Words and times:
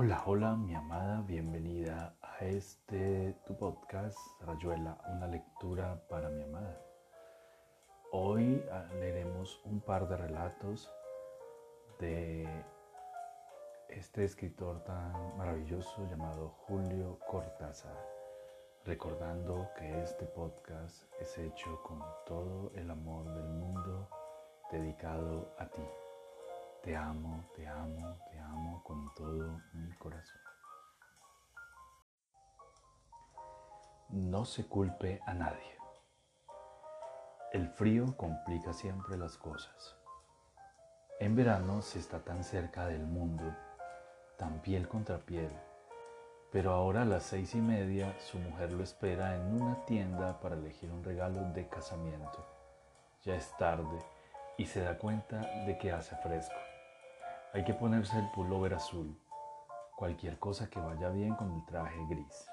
Hola, 0.00 0.22
hola, 0.26 0.54
mi 0.54 0.76
amada, 0.76 1.22
bienvenida 1.22 2.14
a 2.22 2.44
este 2.44 3.34
tu 3.44 3.56
podcast, 3.56 4.16
Rayuela, 4.42 4.96
una 5.08 5.26
lectura 5.26 6.00
para 6.08 6.28
mi 6.28 6.44
amada. 6.44 6.80
Hoy 8.12 8.64
ah, 8.70 8.86
leeremos 9.00 9.60
un 9.64 9.80
par 9.80 10.08
de 10.08 10.16
relatos 10.16 10.88
de 11.98 12.46
este 13.88 14.22
escritor 14.22 14.84
tan 14.84 15.36
maravilloso 15.36 16.06
llamado 16.08 16.50
Julio 16.68 17.18
Cortázar, 17.28 17.98
recordando 18.84 19.68
que 19.76 20.04
este 20.04 20.26
podcast 20.26 21.12
es 21.20 21.36
hecho 21.38 21.82
con 21.82 22.00
todo 22.24 22.70
el 22.76 22.88
amor 22.88 23.34
del 23.34 23.48
mundo 23.48 24.08
dedicado 24.70 25.52
a 25.58 25.66
ti. 25.66 25.82
Te 26.82 26.96
amo, 26.96 27.50
te 27.54 27.66
amo, 27.66 28.18
te 28.30 28.38
amo 28.38 28.82
con 28.84 29.12
todo 29.14 29.60
mi 29.74 29.92
corazón. 29.96 30.40
No 34.10 34.44
se 34.44 34.66
culpe 34.66 35.20
a 35.26 35.34
nadie. 35.34 35.76
El 37.52 37.68
frío 37.68 38.16
complica 38.16 38.72
siempre 38.72 39.16
las 39.16 39.36
cosas. 39.36 39.96
En 41.20 41.34
verano 41.34 41.82
se 41.82 41.98
está 41.98 42.20
tan 42.20 42.44
cerca 42.44 42.86
del 42.86 43.04
mundo, 43.04 43.44
tan 44.36 44.60
piel 44.62 44.86
contra 44.86 45.18
piel, 45.18 45.50
pero 46.52 46.72
ahora 46.72 47.02
a 47.02 47.06
las 47.06 47.24
seis 47.24 47.54
y 47.54 47.60
media 47.60 48.18
su 48.20 48.38
mujer 48.38 48.72
lo 48.72 48.84
espera 48.84 49.34
en 49.34 49.60
una 49.60 49.84
tienda 49.84 50.40
para 50.40 50.54
elegir 50.54 50.90
un 50.90 51.02
regalo 51.02 51.40
de 51.52 51.68
casamiento. 51.68 52.46
Ya 53.24 53.34
es 53.34 53.54
tarde 53.58 53.98
y 54.56 54.66
se 54.66 54.80
da 54.80 54.96
cuenta 54.96 55.40
de 55.66 55.76
que 55.76 55.90
hace 55.90 56.16
fresco. 56.16 56.67
Hay 57.54 57.64
que 57.64 57.72
ponerse 57.72 58.18
el 58.18 58.30
pullover 58.30 58.74
azul, 58.74 59.18
cualquier 59.96 60.38
cosa 60.38 60.68
que 60.68 60.78
vaya 60.80 61.08
bien 61.08 61.34
con 61.34 61.50
el 61.50 61.64
traje 61.64 61.98
gris. 62.06 62.46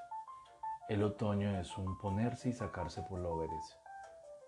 El 0.88 1.04
otoño 1.04 1.60
es 1.60 1.78
un 1.78 1.98
ponerse 1.98 2.48
y 2.48 2.54
sacarse 2.54 3.02
pullovers, 3.02 3.78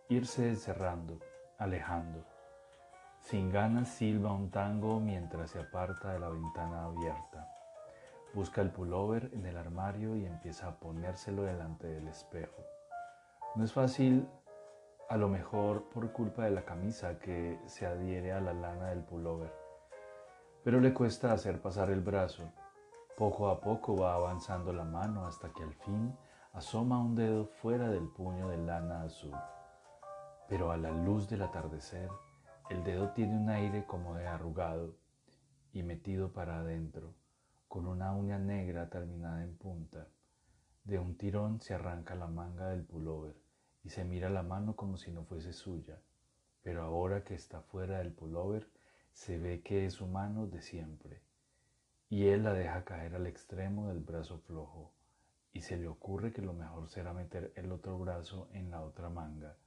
irse 0.07 0.47
encerrando, 0.47 1.19
alejando. 1.57 2.25
Sin 3.19 3.51
ganas 3.51 3.89
silba 3.89 4.31
un 4.31 4.49
tango 4.49 5.01
mientras 5.01 5.51
se 5.51 5.59
aparta 5.59 6.13
de 6.13 6.19
la 6.19 6.29
ventana 6.29 6.85
abierta. 6.85 7.51
Busca 8.33 8.61
el 8.61 8.71
pullover 8.71 9.29
en 9.33 9.45
el 9.47 9.57
armario 9.57 10.15
y 10.15 10.25
empieza 10.25 10.69
a 10.69 10.75
ponérselo 10.79 11.43
delante 11.43 11.87
del 11.87 12.07
espejo. 12.07 12.63
No 13.55 13.65
es 13.65 13.73
fácil, 13.73 14.25
a 15.09 15.17
lo 15.17 15.27
mejor 15.27 15.89
por 15.89 16.13
culpa 16.13 16.45
de 16.45 16.51
la 16.51 16.63
camisa 16.63 17.19
que 17.19 17.59
se 17.65 17.85
adhiere 17.85 18.31
a 18.31 18.39
la 18.39 18.53
lana 18.53 18.91
del 18.91 19.03
pullover 19.03 19.66
pero 20.67 20.81
le 20.81 20.93
cuesta 20.93 21.31
hacer 21.31 21.61
pasar 21.61 21.91
el 21.91 22.01
brazo. 22.01 22.43
Poco 23.15 23.47
a 23.47 23.61
poco 23.61 23.95
va 23.95 24.15
avanzando 24.15 24.73
la 24.73 24.83
mano 24.83 25.25
hasta 25.25 25.53
que 25.53 25.63
al 25.63 25.73
fin 25.75 26.13
asoma 26.51 26.99
un 26.99 27.15
dedo 27.15 27.45
fuera 27.45 27.87
del 27.87 28.09
puño 28.09 28.49
de 28.49 28.57
lana 28.57 29.03
azul. 29.03 29.33
Pero 30.49 30.69
a 30.69 30.75
la 30.75 30.91
luz 30.91 31.29
del 31.29 31.43
atardecer, 31.43 32.09
el 32.69 32.83
dedo 32.83 33.11
tiene 33.11 33.37
un 33.37 33.47
aire 33.47 33.85
como 33.85 34.15
de 34.15 34.27
arrugado 34.27 34.97
y 35.71 35.83
metido 35.83 36.33
para 36.33 36.59
adentro, 36.59 37.13
con 37.69 37.87
una 37.87 38.11
uña 38.11 38.37
negra 38.37 38.89
terminada 38.89 39.43
en 39.43 39.55
punta. 39.55 40.09
De 40.83 40.99
un 40.99 41.17
tirón 41.17 41.61
se 41.61 41.75
arranca 41.75 42.13
la 42.13 42.27
manga 42.27 42.67
del 42.67 42.83
pullover 42.83 43.37
y 43.85 43.89
se 43.89 44.03
mira 44.03 44.29
la 44.29 44.43
mano 44.43 44.75
como 44.75 44.97
si 44.97 45.11
no 45.11 45.23
fuese 45.23 45.53
suya, 45.53 46.01
pero 46.61 46.83
ahora 46.83 47.23
que 47.23 47.35
está 47.35 47.61
fuera 47.61 47.99
del 47.99 48.11
pullover, 48.11 48.69
se 49.17 49.39
ve 49.39 49.61
que 49.61 49.87
es 49.87 49.99
humano 49.99 50.45
de 50.45 50.61
siempre, 50.61 51.23
y 52.07 52.27
él 52.27 52.43
la 52.43 52.53
deja 52.53 52.85
caer 52.85 53.15
al 53.15 53.25
extremo 53.25 53.87
del 53.87 53.99
brazo 53.99 54.37
flojo, 54.37 54.93
y 55.51 55.63
se 55.63 55.75
le 55.75 55.87
ocurre 55.87 56.31
que 56.31 56.43
lo 56.43 56.53
mejor 56.53 56.87
será 56.87 57.13
meter 57.13 57.51
el 57.55 57.71
otro 57.71 57.97
brazo 57.97 58.47
en 58.53 58.69
la 58.69 58.81
otra 58.81 59.09
manga, 59.09 59.57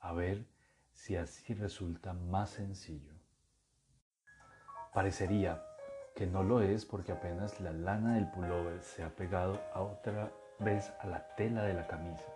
a 0.00 0.14
ver 0.14 0.46
si 0.94 1.14
así 1.14 1.52
resulta 1.52 2.14
más 2.14 2.48
sencillo. 2.48 3.12
Parecería 4.94 5.62
que 6.14 6.26
no 6.26 6.42
lo 6.42 6.62
es 6.62 6.86
porque 6.86 7.12
apenas 7.12 7.60
la 7.60 7.72
lana 7.72 8.14
del 8.14 8.30
pullover 8.30 8.82
se 8.82 9.02
ha 9.02 9.14
pegado 9.14 9.60
otra 9.74 10.32
vez 10.58 10.90
a 11.00 11.06
la 11.06 11.34
tela 11.36 11.64
de 11.64 11.74
la 11.74 11.86
camisa. 11.86 12.32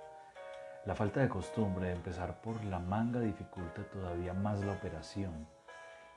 La 0.85 0.95
falta 0.95 1.21
de 1.21 1.31
costumbre 1.31 1.87
de 1.87 1.95
empezar 1.95 2.43
por 2.43 2.63
la 2.65 2.81
manga 2.81 3.21
dificulta 3.21 3.83
todavía 3.91 4.35
más 4.35 4.63
la 4.63 4.75
operación 4.75 5.49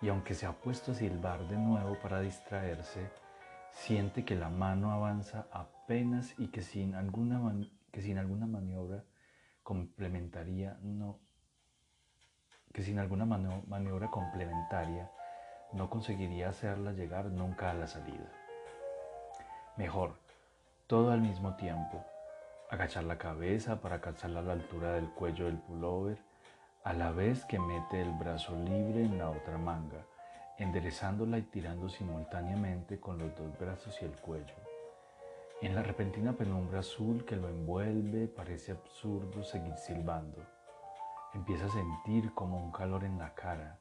y 0.04 0.10
aunque 0.10 0.34
se 0.34 0.46
ha 0.46 0.52
puesto 0.52 0.92
a 0.92 0.96
silbar 0.96 1.48
de 1.48 1.56
nuevo 1.56 1.98
para 2.02 2.20
distraerse, 2.20 3.10
siente 3.72 4.26
que 4.26 4.36
la 4.36 4.50
mano 4.50 4.92
avanza 4.92 5.48
apenas 5.50 6.38
y 6.38 6.48
que 6.48 6.62
sin 6.62 6.94
alguna, 6.94 7.40
que 7.90 8.02
sin 8.02 8.18
alguna 8.18 8.46
maniobra 8.46 9.06
complementaria 9.64 10.78
no 10.82 11.20
que 12.74 12.84
sin 12.84 13.00
alguna 13.00 13.26
maniobra 13.26 14.10
complementaria 14.10 15.10
no 15.72 15.90
conseguiría 15.90 16.50
hacerla 16.50 16.92
llegar 16.92 17.26
nunca 17.26 17.70
a 17.70 17.74
la 17.74 17.88
salida. 17.88 18.30
Mejor, 19.78 20.18
todo 20.88 21.12
al 21.12 21.22
mismo 21.22 21.56
tiempo, 21.56 22.04
agachar 22.70 23.04
la 23.04 23.20
cabeza 23.20 23.80
para 23.80 23.96
alcanzarla 23.96 24.40
a 24.40 24.44
la 24.44 24.54
altura 24.54 24.94
del 24.94 25.10
cuello 25.12 25.46
del 25.46 25.60
pullover, 25.60 26.18
a 26.84 26.92
la 26.92 27.12
vez 27.12 27.46
que 27.46 27.60
mete 27.60 28.02
el 28.02 28.12
brazo 28.12 28.54
libre 28.58 29.06
en 29.06 29.18
la 29.18 29.30
otra 29.30 29.58
manga, 29.58 30.06
enderezándola 30.58 31.38
y 31.38 31.44
tirando 31.44 31.88
simultáneamente 31.88 33.00
con 33.00 33.18
los 33.18 33.34
dos 33.38 33.58
brazos 33.58 33.98
y 34.02 34.06
el 34.06 34.12
cuello. 34.20 34.56
En 35.62 35.76
la 35.76 35.82
repentina 35.82 36.34
penumbra 36.34 36.80
azul 36.80 37.24
que 37.24 37.38
lo 37.38 37.48
envuelve 37.48 38.28
parece 38.28 38.74
absurdo 38.74 39.46
seguir 39.46 39.78
silbando. 39.78 40.46
Empieza 41.34 41.68
a 41.68 41.70
sentir 41.70 42.34
como 42.34 42.62
un 42.62 42.74
calor 42.74 43.06
en 43.06 43.18
la 43.18 43.34
cara, 43.34 43.80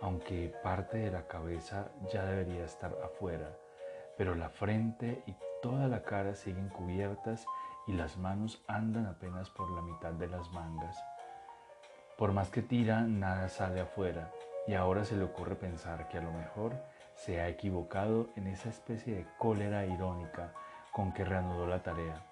aunque 0.00 0.54
parte 0.62 0.98
de 0.98 1.10
la 1.10 1.26
cabeza 1.26 1.90
ya 2.12 2.24
debería 2.24 2.64
estar 2.64 2.96
afuera, 3.02 3.58
pero 4.16 4.36
la 4.36 4.48
frente 4.48 5.24
y 5.26 5.34
toda 5.60 5.88
la 5.88 6.04
cara 6.04 6.36
siguen 6.36 6.68
cubiertas 6.68 7.46
y 7.88 7.94
las 7.94 8.16
manos 8.16 8.62
andan 8.68 9.06
apenas 9.06 9.50
por 9.50 9.68
la 9.72 9.82
mitad 9.82 10.12
de 10.12 10.28
las 10.28 10.48
mangas 10.52 10.96
por 12.16 12.32
más 12.32 12.48
que 12.50 12.62
tira, 12.62 13.00
nada 13.00 13.48
sale 13.48 13.80
afuera. 13.80 14.30
Y 14.66 14.74
ahora 14.74 15.04
se 15.04 15.16
le 15.16 15.24
ocurre 15.24 15.56
pensar 15.56 16.08
que 16.08 16.18
a 16.18 16.22
lo 16.22 16.32
mejor 16.32 16.74
se 17.16 17.40
ha 17.40 17.48
equivocado 17.48 18.28
en 18.36 18.46
esa 18.46 18.68
especie 18.68 19.14
de 19.14 19.26
cólera 19.36 19.84
irónica 19.84 20.52
con 20.92 21.12
que 21.12 21.24
reanudó 21.24 21.66
la 21.66 21.82
tarea, 21.82 22.22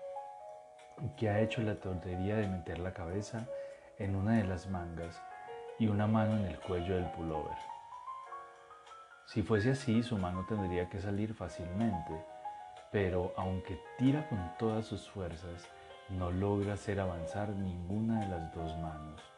que 1.16 1.28
ha 1.28 1.40
hecho 1.40 1.62
la 1.62 1.74
tontería 1.74 2.36
de 2.36 2.48
meter 2.48 2.78
la 2.78 2.94
cabeza 2.94 3.46
en 3.98 4.14
una 4.14 4.36
de 4.36 4.44
las 4.44 4.68
mangas 4.68 5.20
y 5.78 5.88
una 5.88 6.06
mano 6.06 6.36
en 6.36 6.46
el 6.46 6.58
cuello 6.60 6.94
del 6.94 7.10
pullover. 7.10 7.56
Si 9.26 9.42
fuese 9.42 9.72
así, 9.72 10.02
su 10.02 10.16
mano 10.16 10.46
tendría 10.48 10.88
que 10.88 11.00
salir 11.00 11.34
fácilmente, 11.34 12.24
pero 12.92 13.32
aunque 13.36 13.80
tira 13.98 14.28
con 14.28 14.52
todas 14.58 14.86
sus 14.86 15.10
fuerzas, 15.10 15.66
no 16.08 16.30
logra 16.30 16.74
hacer 16.74 17.00
avanzar 17.00 17.50
ninguna 17.50 18.20
de 18.20 18.28
las 18.28 18.54
dos 18.54 18.76
manos 18.78 19.31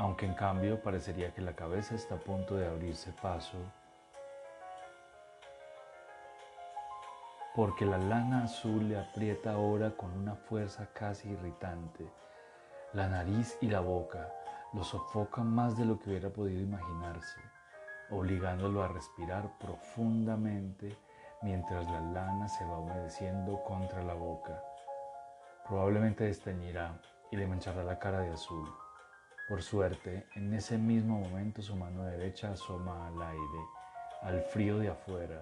aunque 0.00 0.24
en 0.24 0.32
cambio 0.32 0.80
parecería 0.80 1.34
que 1.34 1.42
la 1.42 1.52
cabeza 1.52 1.94
está 1.94 2.14
a 2.14 2.18
punto 2.18 2.56
de 2.56 2.66
abrirse 2.66 3.12
paso, 3.20 3.58
porque 7.54 7.84
la 7.84 7.98
lana 7.98 8.44
azul 8.44 8.88
le 8.88 8.98
aprieta 8.98 9.52
ahora 9.52 9.90
con 9.90 10.10
una 10.12 10.34
fuerza 10.34 10.88
casi 10.94 11.28
irritante. 11.28 12.10
La 12.94 13.08
nariz 13.08 13.58
y 13.60 13.68
la 13.68 13.80
boca 13.80 14.32
lo 14.72 14.84
sofocan 14.84 15.54
más 15.54 15.76
de 15.76 15.84
lo 15.84 15.98
que 15.98 16.08
hubiera 16.08 16.30
podido 16.30 16.62
imaginarse, 16.62 17.38
obligándolo 18.08 18.82
a 18.82 18.88
respirar 18.88 19.50
profundamente 19.58 20.96
mientras 21.42 21.84
la 21.90 22.00
lana 22.00 22.48
se 22.48 22.64
va 22.64 22.78
humedeciendo 22.78 23.62
contra 23.64 24.02
la 24.02 24.14
boca. 24.14 24.62
Probablemente 25.68 26.24
desteñirá 26.24 26.98
y 27.30 27.36
le 27.36 27.46
manchará 27.46 27.84
la 27.84 27.98
cara 27.98 28.20
de 28.20 28.32
azul. 28.32 28.66
Por 29.50 29.64
suerte, 29.64 30.28
en 30.36 30.54
ese 30.54 30.78
mismo 30.78 31.18
momento 31.18 31.60
su 31.60 31.74
mano 31.74 32.04
derecha 32.04 32.52
asoma 32.52 33.08
al 33.08 33.20
aire, 33.20 33.66
al 34.22 34.42
frío 34.42 34.78
de 34.78 34.90
afuera. 34.90 35.40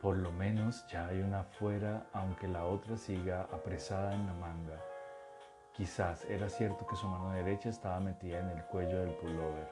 Por 0.00 0.16
lo 0.16 0.32
menos 0.32 0.86
ya 0.88 1.08
hay 1.08 1.20
una 1.20 1.40
afuera, 1.40 2.06
aunque 2.14 2.48
la 2.48 2.64
otra 2.64 2.96
siga 2.96 3.42
apresada 3.52 4.14
en 4.14 4.26
la 4.26 4.32
manga. 4.32 4.82
Quizás 5.74 6.24
era 6.30 6.48
cierto 6.48 6.86
que 6.86 6.96
su 6.96 7.06
mano 7.08 7.30
derecha 7.32 7.68
estaba 7.68 8.00
metida 8.00 8.38
en 8.38 8.48
el 8.56 8.64
cuello 8.64 9.00
del 9.00 9.12
pullover. 9.16 9.68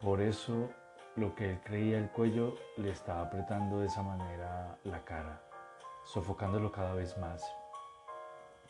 Por 0.00 0.22
eso 0.22 0.70
lo 1.16 1.34
que 1.34 1.50
él 1.50 1.60
creía 1.62 1.98
el 1.98 2.08
cuello 2.08 2.54
le 2.78 2.92
estaba 2.92 3.24
apretando 3.24 3.80
de 3.80 3.88
esa 3.88 4.02
manera 4.02 4.78
la 4.84 5.04
cara, 5.04 5.38
sofocándolo 6.02 6.72
cada 6.72 6.94
vez 6.94 7.18
más. 7.18 7.44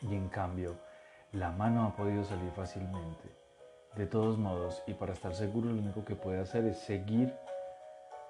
Y 0.01 0.13
en 0.15 0.27
cambio, 0.27 0.77
la 1.31 1.51
mano 1.51 1.85
ha 1.85 1.95
podido 1.95 2.25
salir 2.25 2.51
fácilmente. 2.51 3.39
De 3.95 4.05
todos 4.05 4.37
modos, 4.37 4.83
y 4.85 4.93
para 4.93 5.13
estar 5.13 5.33
seguro, 5.33 5.69
lo 5.69 5.81
único 5.81 6.05
que 6.05 6.15
puede 6.15 6.39
hacer 6.39 6.63
es 6.65 6.77
seguir 6.77 7.35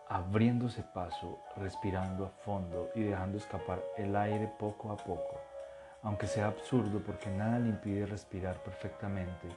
abriéndose 0.07 0.81
paso, 0.81 1.37
respirando 1.57 2.25
a 2.25 2.29
fondo 2.29 2.89
y 2.95 3.03
dejando 3.03 3.37
escapar 3.37 3.83
el 3.97 4.15
aire 4.15 4.51
poco 4.57 4.91
a 4.91 4.97
poco, 4.97 5.39
aunque 6.01 6.27
sea 6.27 6.47
absurdo 6.47 7.03
porque 7.05 7.29
nada 7.29 7.59
le 7.59 7.69
impide 7.69 8.05
respirar 8.05 8.55
perfectamente, 8.63 9.49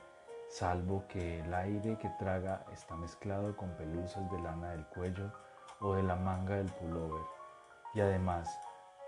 salvo 0.51 1.05
que 1.09 1.41
el 1.41 1.55
aire 1.55 1.97
que 1.97 2.11
traga 2.19 2.67
está 2.73 2.97
mezclado 2.97 3.57
con 3.57 3.71
pelusas 3.71 4.31
de 4.31 4.41
lana 4.43 4.73
del 4.73 4.85
cuello 4.87 5.33
o 5.81 5.95
de 5.95 6.03
la 6.03 6.17
manga 6.17 6.57
del 6.57 6.71
pullover. 6.73 7.23
Y 7.95 8.01
además 8.01 8.51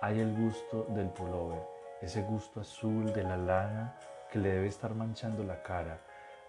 hay 0.00 0.20
el 0.20 0.34
gusto 0.34 0.86
del 0.90 1.10
pullover, 1.10 1.62
ese 2.00 2.22
gusto 2.22 2.60
azul 2.60 3.12
de 3.12 3.24
la 3.24 3.36
lana 3.36 3.98
que 4.30 4.38
le 4.38 4.52
debe 4.52 4.68
estar 4.68 4.94
manchando 4.94 5.42
la 5.42 5.62
cara 5.62 5.98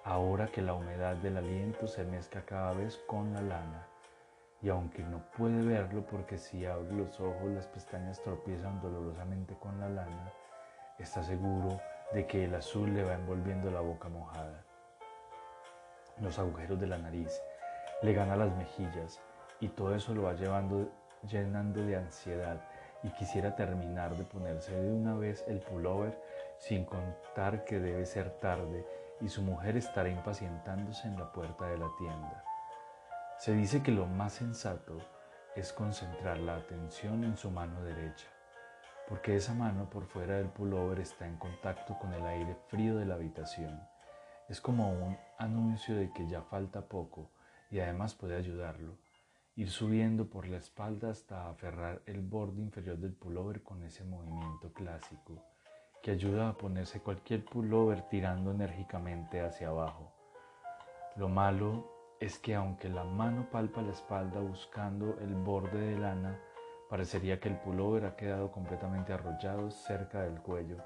ahora 0.05 0.47
que 0.47 0.61
la 0.61 0.75
humedad 0.75 1.15
del 1.15 1.37
aliento 1.37 1.87
se 1.87 2.03
mezcla 2.03 2.41
cada 2.45 2.73
vez 2.73 2.97
con 3.07 3.33
la 3.33 3.41
lana 3.41 3.87
y 4.61 4.69
aunque 4.69 5.03
no 5.03 5.19
puede 5.35 5.63
verlo 5.63 6.05
porque 6.05 6.37
si 6.37 6.65
abre 6.65 6.93
los 6.93 7.19
ojos 7.19 7.49
las 7.49 7.65
pestañas 7.67 8.21
tropiezan 8.21 8.79
dolorosamente 8.81 9.55
con 9.55 9.79
la 9.79 9.89
lana, 9.89 10.31
está 10.99 11.23
seguro 11.23 11.81
de 12.13 12.25
que 12.27 12.45
el 12.45 12.53
azul 12.53 12.93
le 12.93 13.03
va 13.03 13.15
envolviendo 13.15 13.69
la 13.71 13.81
boca 13.81 14.07
mojada. 14.07 14.63
Los 16.21 16.37
agujeros 16.37 16.79
de 16.79 16.87
la 16.87 16.99
nariz 16.99 17.41
le 18.03 18.13
gana 18.13 18.35
las 18.35 18.55
mejillas 18.55 19.19
y 19.59 19.69
todo 19.69 19.95
eso 19.95 20.13
lo 20.13 20.23
va 20.23 20.33
llevando 20.33 20.87
llenando 21.27 21.81
de 21.81 21.95
ansiedad 21.95 22.61
y 23.01 23.09
quisiera 23.09 23.55
terminar 23.55 24.15
de 24.15 24.23
ponerse 24.23 24.71
de 24.71 24.91
una 24.91 25.15
vez 25.15 25.43
el 25.47 25.59
pullover 25.59 26.15
sin 26.59 26.85
contar 26.85 27.65
que 27.65 27.79
debe 27.79 28.05
ser 28.05 28.29
tarde 28.39 28.85
y 29.21 29.29
su 29.29 29.41
mujer 29.41 29.77
estará 29.77 30.09
impacientándose 30.09 31.07
en 31.07 31.17
la 31.17 31.31
puerta 31.31 31.67
de 31.67 31.77
la 31.77 31.89
tienda. 31.97 32.43
Se 33.37 33.53
dice 33.53 33.81
que 33.81 33.91
lo 33.91 34.05
más 34.05 34.33
sensato 34.33 34.97
es 35.55 35.71
concentrar 35.71 36.37
la 36.37 36.57
atención 36.57 37.23
en 37.23 37.37
su 37.37 37.49
mano 37.49 37.81
derecha, 37.83 38.27
porque 39.07 39.35
esa 39.35 39.53
mano 39.53 39.89
por 39.89 40.05
fuera 40.05 40.37
del 40.37 40.49
pullover 40.49 40.99
está 40.99 41.27
en 41.27 41.37
contacto 41.37 41.97
con 41.99 42.13
el 42.13 42.25
aire 42.25 42.57
frío 42.67 42.97
de 42.97 43.05
la 43.05 43.15
habitación. 43.15 43.79
Es 44.49 44.59
como 44.61 44.91
un 44.91 45.17
anuncio 45.37 45.95
de 45.95 46.11
que 46.11 46.27
ya 46.27 46.41
falta 46.41 46.81
poco 46.81 47.29
y 47.71 47.79
además 47.79 48.13
puede 48.13 48.35
ayudarlo. 48.35 48.97
Ir 49.55 49.71
subiendo 49.71 50.27
por 50.27 50.47
la 50.47 50.57
espalda 50.57 51.09
hasta 51.09 51.49
aferrar 51.49 52.01
el 52.05 52.21
borde 52.21 52.61
inferior 52.61 52.97
del 52.97 53.13
pullover 53.13 53.63
con 53.63 53.81
ese 53.83 54.03
movimiento 54.03 54.73
clásico 54.73 55.41
que 56.05 56.11
ayuda 56.11 56.49
a 56.49 56.53
ponerse 56.53 57.01
cualquier 57.01 57.43
pullover 57.43 58.03
tirando 58.03 58.51
enérgicamente 58.51 59.41
hacia 59.41 59.69
abajo. 59.69 60.11
Lo 61.15 61.29
malo 61.29 61.89
es 62.19 62.37
que 62.37 62.53
aunque 62.53 62.89
la 62.89 63.03
mano 63.03 63.49
palpa 63.49 63.81
la 63.81 63.89
espalda 63.89 64.39
buscando 64.39 65.17
el 65.19 65.33
borde 65.33 65.79
de 65.79 65.97
lana, 65.97 66.39
parecería 66.91 67.39
que 67.39 67.49
el 67.49 67.57
pullover 67.57 68.05
ha 68.05 68.15
quedado 68.15 68.51
completamente 68.51 69.13
arrollado 69.13 69.71
cerca 69.71 70.21
del 70.21 70.39
cuello 70.41 70.77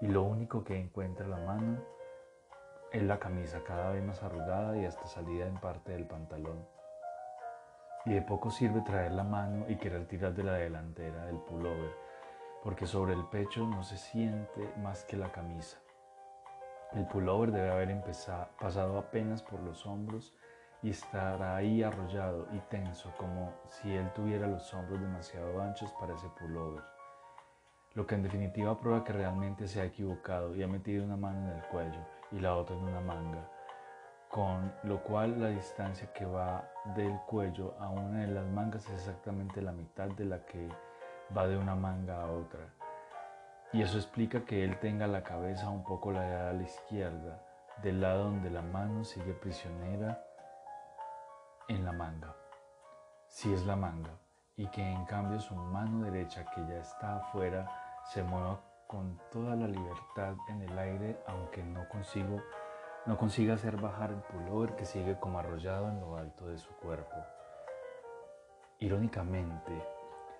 y 0.00 0.08
lo 0.08 0.24
único 0.24 0.64
que 0.64 0.76
encuentra 0.76 1.28
la 1.28 1.38
mano 1.38 1.78
es 2.90 3.04
la 3.04 3.20
camisa 3.20 3.62
cada 3.62 3.92
vez 3.92 4.02
más 4.02 4.24
arrugada 4.24 4.76
y 4.76 4.86
hasta 4.86 5.06
salida 5.06 5.46
en 5.46 5.60
parte 5.60 5.92
del 5.92 6.08
pantalón. 6.08 6.66
Y 8.06 8.14
de 8.14 8.22
poco 8.22 8.50
sirve 8.50 8.80
traer 8.80 9.12
la 9.12 9.22
mano 9.22 9.66
y 9.68 9.76
querer 9.76 10.08
tirar 10.08 10.34
de 10.34 10.42
la 10.42 10.54
delantera 10.54 11.26
del 11.26 11.38
pullover, 11.38 12.03
porque 12.64 12.86
sobre 12.86 13.12
el 13.12 13.24
pecho 13.26 13.66
no 13.66 13.84
se 13.84 13.98
siente 13.98 14.72
más 14.78 15.04
que 15.04 15.18
la 15.18 15.30
camisa. 15.30 15.76
El 16.94 17.06
pullover 17.06 17.52
debe 17.52 17.70
haber 17.70 18.02
pasado 18.58 18.98
apenas 18.98 19.42
por 19.42 19.60
los 19.60 19.86
hombros 19.86 20.32
y 20.82 20.90
estará 20.90 21.56
ahí 21.56 21.82
arrollado 21.82 22.48
y 22.52 22.58
tenso 22.70 23.12
como 23.18 23.52
si 23.68 23.94
él 23.94 24.10
tuviera 24.14 24.46
los 24.46 24.72
hombros 24.72 25.00
demasiado 25.00 25.60
anchos 25.60 25.92
para 26.00 26.14
ese 26.14 26.28
pullover. 26.38 26.82
Lo 27.92 28.06
que 28.06 28.14
en 28.14 28.22
definitiva 28.22 28.80
prueba 28.80 29.04
que 29.04 29.12
realmente 29.12 29.68
se 29.68 29.82
ha 29.82 29.84
equivocado 29.84 30.56
y 30.56 30.62
ha 30.62 30.66
metido 30.66 31.04
una 31.04 31.16
mano 31.16 31.50
en 31.50 31.58
el 31.58 31.64
cuello 31.64 32.00
y 32.32 32.40
la 32.40 32.56
otra 32.56 32.76
en 32.76 32.82
una 32.82 33.00
manga, 33.00 33.46
con 34.30 34.72
lo 34.84 35.02
cual 35.02 35.40
la 35.40 35.48
distancia 35.48 36.12
que 36.14 36.24
va 36.24 36.68
del 36.96 37.16
cuello 37.26 37.74
a 37.78 37.90
una 37.90 38.20
de 38.20 38.28
las 38.28 38.46
mangas 38.46 38.86
es 38.86 39.00
exactamente 39.00 39.60
la 39.60 39.72
mitad 39.72 40.08
de 40.08 40.24
la 40.24 40.44
que 40.46 40.68
va 41.36 41.46
de 41.46 41.56
una 41.56 41.74
manga 41.74 42.22
a 42.22 42.30
otra. 42.30 42.60
Y 43.72 43.82
eso 43.82 43.96
explica 43.96 44.44
que 44.44 44.64
él 44.64 44.78
tenga 44.78 45.06
la 45.06 45.22
cabeza 45.22 45.68
un 45.68 45.82
poco 45.84 46.12
ladeada 46.12 46.50
a 46.50 46.54
la 46.54 46.62
izquierda, 46.62 47.42
del 47.82 48.00
lado 48.00 48.24
donde 48.24 48.50
la 48.50 48.62
mano 48.62 49.04
sigue 49.04 49.34
prisionera 49.34 50.24
en 51.68 51.84
la 51.84 51.92
manga, 51.92 52.34
si 53.26 53.52
es 53.52 53.66
la 53.66 53.74
manga, 53.74 54.12
y 54.56 54.68
que 54.68 54.82
en 54.82 55.04
cambio 55.06 55.40
su 55.40 55.54
mano 55.54 56.04
derecha 56.04 56.44
que 56.54 56.60
ya 56.66 56.76
está 56.76 57.16
afuera 57.16 58.02
se 58.04 58.22
mueva 58.22 58.60
con 58.86 59.20
toda 59.32 59.56
la 59.56 59.66
libertad 59.66 60.36
en 60.48 60.62
el 60.62 60.78
aire, 60.78 61.18
aunque 61.26 61.64
no 61.64 61.88
consigo 61.88 62.40
no 63.06 63.18
consiga 63.18 63.54
hacer 63.54 63.76
bajar 63.76 64.12
el 64.12 64.22
pullover 64.22 64.76
que 64.76 64.86
sigue 64.86 65.18
como 65.18 65.38
arrollado 65.38 65.90
en 65.90 66.00
lo 66.00 66.16
alto 66.16 66.46
de 66.46 66.56
su 66.56 66.70
cuerpo. 66.76 67.16
Irónicamente, 68.78 69.93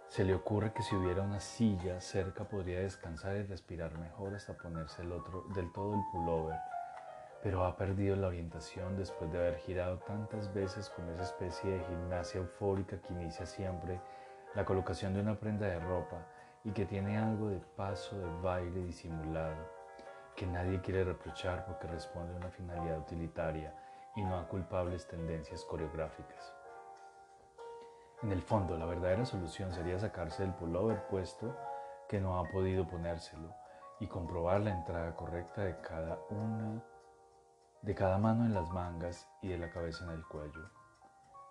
se 0.09 0.25
le 0.25 0.35
ocurre 0.35 0.73
que 0.73 0.83
si 0.83 0.95
hubiera 0.95 1.23
una 1.23 1.41
silla 1.41 2.01
cerca 2.01 2.45
podría 2.45 2.81
descansar 2.81 3.37
y 3.37 3.43
respirar 3.43 3.99
mejor 3.99 4.35
hasta 4.35 4.57
ponerse 4.57 5.03
el 5.03 5.13
otro 5.13 5.45
del 5.55 5.73
todo 5.73 5.95
el 5.95 6.01
pullover 6.13 6.59
pero 7.45 7.63
ha 7.67 7.77
perdido 7.77 8.17
la 8.17 8.29
orientación 8.29 8.97
después 8.97 9.31
de 9.31 9.37
haber 9.37 9.59
girado 9.59 9.99
tantas 9.99 10.53
veces 10.55 10.89
con 10.89 11.07
esa 11.11 11.25
especie 11.25 11.73
de 11.73 11.85
gimnasia 11.85 12.41
eufórica 12.41 12.99
que 13.03 13.13
inicia 13.13 13.45
siempre 13.45 14.01
la 14.55 14.65
colocación 14.65 15.13
de 15.13 15.21
una 15.21 15.39
prenda 15.39 15.67
de 15.67 15.79
ropa 15.79 16.17
y 16.65 16.71
que 16.71 16.87
tiene 16.87 17.19
algo 17.19 17.51
de 17.51 17.61
paso 17.77 18.17
de 18.17 18.41
baile 18.41 18.87
disimulado, 18.87 19.59
que 20.35 20.47
nadie 20.47 20.81
quiere 20.81 21.05
reprochar 21.05 21.67
porque 21.67 21.87
responde 21.87 22.33
a 22.33 22.39
una 22.39 22.51
finalidad 22.51 23.01
utilitaria 23.01 23.75
y 24.17 24.23
no 24.23 24.39
a 24.39 24.49
culpables 24.49 25.07
tendencias 25.07 25.67
coreográficas. 25.67 26.64
En 28.25 28.33
el 28.33 28.41
fondo, 28.41 28.79
la 28.79 28.87
verdadera 28.87 29.27
solución 29.27 29.71
sería 29.75 29.99
sacarse 29.99 30.45
el 30.45 30.55
pullover 30.55 31.07
puesto 31.09 31.55
que 32.09 32.23
no 32.23 32.39
ha 32.39 32.49
podido 32.49 32.89
ponérselo 32.89 33.55
y 34.01 34.07
comprobar 34.07 34.63
la 34.63 34.71
entrada 34.71 35.15
correcta 35.15 35.61
de 35.61 35.79
cada 35.83 36.19
una 36.31 36.83
de 37.83 37.95
cada 37.95 38.17
mano 38.17 38.47
en 38.47 38.55
las 38.55 38.71
mangas 38.71 39.29
y 39.43 39.49
de 39.49 39.59
la 39.59 39.69
cabeza 39.69 40.07
en 40.07 40.13
el 40.13 40.27
cuello. 40.27 40.71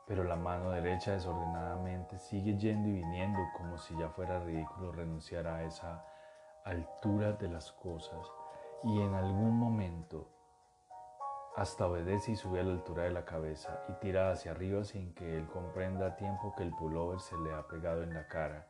Pero 0.07 0.23
la 0.23 0.35
mano 0.35 0.71
derecha 0.71 1.11
desordenadamente 1.11 2.17
sigue 2.17 2.57
yendo 2.57 2.89
y 2.89 2.93
viniendo 2.93 3.39
como 3.55 3.77
si 3.77 3.95
ya 3.95 4.09
fuera 4.09 4.39
ridículo 4.39 4.91
renunciar 4.91 5.45
a 5.45 5.63
esa 5.63 6.03
altura 6.65 7.33
de 7.33 7.49
las 7.49 7.71
cosas 7.73 8.25
y 8.81 8.99
en 8.99 9.13
algún 9.13 9.59
momento 9.59 10.27
hasta 11.55 11.87
obedece 11.87 12.31
y 12.31 12.35
sube 12.35 12.59
a 12.59 12.63
la 12.63 12.71
altura 12.71 13.03
de 13.03 13.11
la 13.11 13.25
cabeza 13.25 13.83
y 13.89 13.93
tira 13.93 14.31
hacia 14.31 14.51
arriba 14.51 14.83
sin 14.83 15.13
que 15.13 15.37
él 15.37 15.47
comprenda 15.47 16.07
a 16.07 16.15
tiempo 16.15 16.53
que 16.57 16.63
el 16.63 16.71
pullover 16.71 17.19
se 17.19 17.37
le 17.37 17.53
ha 17.53 17.67
pegado 17.67 18.03
en 18.03 18.13
la 18.13 18.27
cara 18.27 18.67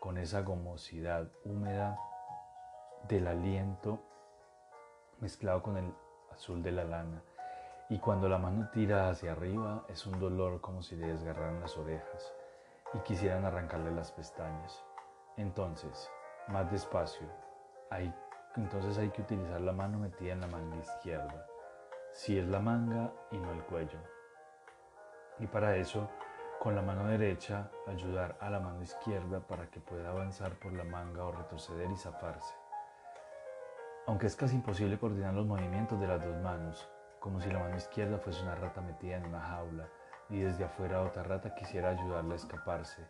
con 0.00 0.18
esa 0.18 0.42
gomosidad 0.42 1.28
húmeda 1.44 1.98
del 3.08 3.26
aliento 3.28 4.00
mezclado 5.20 5.62
con 5.62 5.76
el 5.76 5.92
azul 6.32 6.62
de 6.62 6.72
la 6.72 6.84
lana, 6.84 7.22
y 7.88 7.98
cuando 7.98 8.28
la 8.28 8.38
mano 8.38 8.68
tira 8.70 9.08
hacia 9.08 9.32
arriba 9.32 9.84
es 9.88 10.06
un 10.06 10.18
dolor 10.18 10.60
como 10.60 10.82
si 10.82 10.96
le 10.96 11.06
desgarraran 11.06 11.60
las 11.60 11.76
orejas 11.76 12.34
y 12.94 12.98
quisieran 12.98 13.44
arrancarle 13.44 13.92
las 13.92 14.12
pestañas. 14.12 14.84
Entonces, 15.36 16.10
más 16.48 16.70
despacio, 16.70 17.26
hay, 17.90 18.12
entonces 18.56 18.98
hay 18.98 19.10
que 19.10 19.22
utilizar 19.22 19.60
la 19.60 19.72
mano 19.72 19.98
metida 19.98 20.32
en 20.32 20.40
la 20.40 20.46
manga 20.46 20.76
izquierda, 20.76 21.46
si 22.16 22.38
es 22.38 22.48
la 22.48 22.58
manga 22.58 23.12
y 23.30 23.38
no 23.38 23.52
el 23.52 23.62
cuello. 23.62 24.00
Y 25.38 25.46
para 25.46 25.76
eso, 25.76 26.10
con 26.58 26.74
la 26.74 26.82
mano 26.82 27.06
derecha, 27.06 27.70
ayudar 27.86 28.36
a 28.40 28.50
la 28.50 28.58
mano 28.58 28.82
izquierda 28.82 29.40
para 29.40 29.70
que 29.70 29.78
pueda 29.78 30.10
avanzar 30.10 30.58
por 30.58 30.72
la 30.72 30.84
manga 30.84 31.24
o 31.24 31.30
retroceder 31.30 31.90
y 31.90 31.96
zafarse 31.96 32.54
aunque 34.06 34.28
es 34.28 34.36
casi 34.36 34.54
imposible 34.54 34.98
coordinar 34.98 35.34
los 35.34 35.46
movimientos 35.46 35.98
de 36.00 36.06
las 36.06 36.24
dos 36.24 36.36
manos, 36.40 36.88
como 37.18 37.40
si 37.40 37.50
la 37.50 37.58
mano 37.58 37.76
izquierda 37.76 38.18
fuese 38.18 38.42
una 38.42 38.54
rata 38.54 38.80
metida 38.80 39.16
en 39.16 39.26
una 39.26 39.40
jaula 39.40 39.88
y 40.30 40.40
desde 40.40 40.64
afuera 40.64 41.02
otra 41.02 41.24
rata 41.24 41.54
quisiera 41.54 41.90
ayudarla 41.90 42.34
a 42.34 42.36
escaparse, 42.36 43.04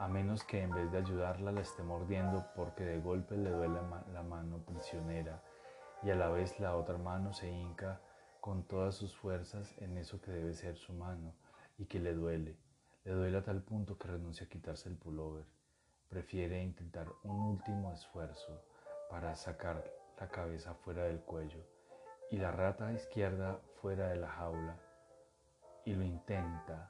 a 0.00 0.08
menos 0.08 0.42
que 0.42 0.60
en 0.60 0.70
vez 0.70 0.90
de 0.90 0.98
ayudarla 0.98 1.52
la 1.52 1.60
esté 1.60 1.84
mordiendo 1.84 2.44
porque 2.56 2.84
de 2.84 2.98
golpe 2.98 3.36
le 3.36 3.50
duele 3.50 3.78
la 4.12 4.22
mano 4.22 4.58
prisionera 4.66 5.40
y 6.02 6.10
a 6.10 6.16
la 6.16 6.28
vez 6.28 6.58
la 6.58 6.74
otra 6.74 6.98
mano 6.98 7.32
se 7.32 7.48
hinca 7.48 8.00
con 8.42 8.64
todas 8.64 8.96
sus 8.96 9.14
fuerzas 9.14 9.72
en 9.78 9.96
eso 9.96 10.20
que 10.20 10.32
debe 10.32 10.52
ser 10.52 10.76
su 10.76 10.92
mano 10.92 11.32
y 11.78 11.86
que 11.86 12.00
le 12.00 12.12
duele. 12.12 12.58
Le 13.04 13.12
duele 13.12 13.38
a 13.38 13.44
tal 13.44 13.62
punto 13.62 13.96
que 13.96 14.08
renuncia 14.08 14.46
a 14.46 14.48
quitarse 14.48 14.88
el 14.88 14.96
pullover. 14.96 15.44
Prefiere 16.08 16.60
intentar 16.60 17.06
un 17.22 17.36
último 17.36 17.92
esfuerzo 17.92 18.60
para 19.08 19.36
sacar 19.36 19.84
la 20.18 20.28
cabeza 20.28 20.74
fuera 20.74 21.04
del 21.04 21.20
cuello 21.20 21.64
y 22.32 22.36
la 22.36 22.50
rata 22.50 22.92
izquierda 22.92 23.60
fuera 23.80 24.08
de 24.08 24.16
la 24.16 24.28
jaula 24.28 24.76
y 25.84 25.94
lo 25.94 26.02
intenta, 26.02 26.88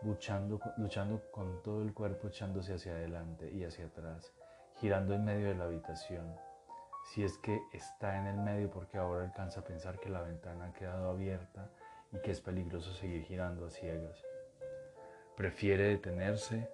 luchando, 0.00 0.58
luchando 0.78 1.30
con 1.30 1.62
todo 1.62 1.82
el 1.82 1.92
cuerpo 1.92 2.28
echándose 2.28 2.72
hacia 2.72 2.92
adelante 2.92 3.52
y 3.52 3.64
hacia 3.64 3.84
atrás, 3.84 4.32
girando 4.76 5.12
en 5.12 5.26
medio 5.26 5.48
de 5.48 5.56
la 5.56 5.64
habitación. 5.64 6.45
Si 7.06 7.22
es 7.22 7.38
que 7.38 7.62
está 7.72 8.18
en 8.18 8.26
el 8.26 8.36
medio 8.36 8.70
porque 8.70 8.98
ahora 8.98 9.24
alcanza 9.24 9.60
a 9.60 9.64
pensar 9.64 9.98
que 10.00 10.10
la 10.10 10.22
ventana 10.22 10.66
ha 10.66 10.72
quedado 10.72 11.10
abierta 11.10 11.70
y 12.12 12.18
que 12.18 12.32
es 12.32 12.40
peligroso 12.40 12.92
seguir 12.94 13.22
girando 13.22 13.66
a 13.66 13.70
ciegas. 13.70 14.22
Prefiere 15.36 15.84
detenerse 15.84 16.68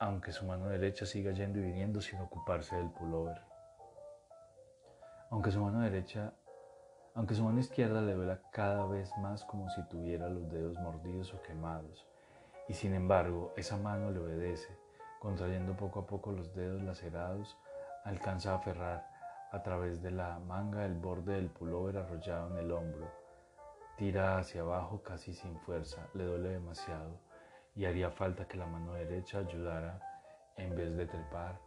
aunque 0.00 0.32
su 0.32 0.44
mano 0.46 0.68
derecha 0.68 1.06
siga 1.06 1.30
yendo 1.30 1.60
y 1.60 1.62
viniendo 1.62 2.00
sin 2.00 2.18
ocuparse 2.20 2.74
del 2.74 2.90
pullover. 2.90 3.40
Aunque 5.30 5.52
su 5.52 5.62
mano 5.62 5.78
derecha, 5.78 6.32
aunque 7.14 7.36
su 7.36 7.44
mano 7.44 7.60
izquierda 7.60 8.00
le 8.00 8.14
duela 8.14 8.40
cada 8.50 8.84
vez 8.86 9.16
más 9.18 9.44
como 9.44 9.70
si 9.70 9.80
tuviera 9.84 10.28
los 10.28 10.50
dedos 10.50 10.76
mordidos 10.80 11.32
o 11.34 11.42
quemados, 11.42 12.04
y 12.68 12.74
sin 12.74 12.94
embargo 12.94 13.52
esa 13.56 13.76
mano 13.76 14.10
le 14.10 14.18
obedece, 14.18 14.76
contrayendo 15.20 15.76
poco 15.76 16.00
a 16.00 16.06
poco 16.06 16.32
los 16.32 16.52
dedos 16.52 16.82
lacerados, 16.82 17.56
alcanza 18.04 18.50
a 18.50 18.56
aferrar 18.56 19.11
a 19.52 19.62
través 19.62 20.02
de 20.02 20.10
la 20.10 20.38
manga 20.38 20.86
el 20.86 20.94
borde 20.94 21.34
del 21.34 21.50
pullover 21.50 21.98
arrollado 21.98 22.50
en 22.52 22.64
el 22.64 22.72
hombro. 22.72 23.06
Tira 23.96 24.38
hacia 24.38 24.62
abajo 24.62 25.02
casi 25.02 25.34
sin 25.34 25.58
fuerza, 25.60 26.08
le 26.14 26.24
duele 26.24 26.48
demasiado 26.48 27.20
y 27.76 27.84
haría 27.84 28.10
falta 28.10 28.48
que 28.48 28.56
la 28.56 28.66
mano 28.66 28.94
derecha 28.94 29.38
ayudara 29.38 30.00
en 30.56 30.74
vez 30.74 30.96
de 30.96 31.06
trepar 31.06 31.60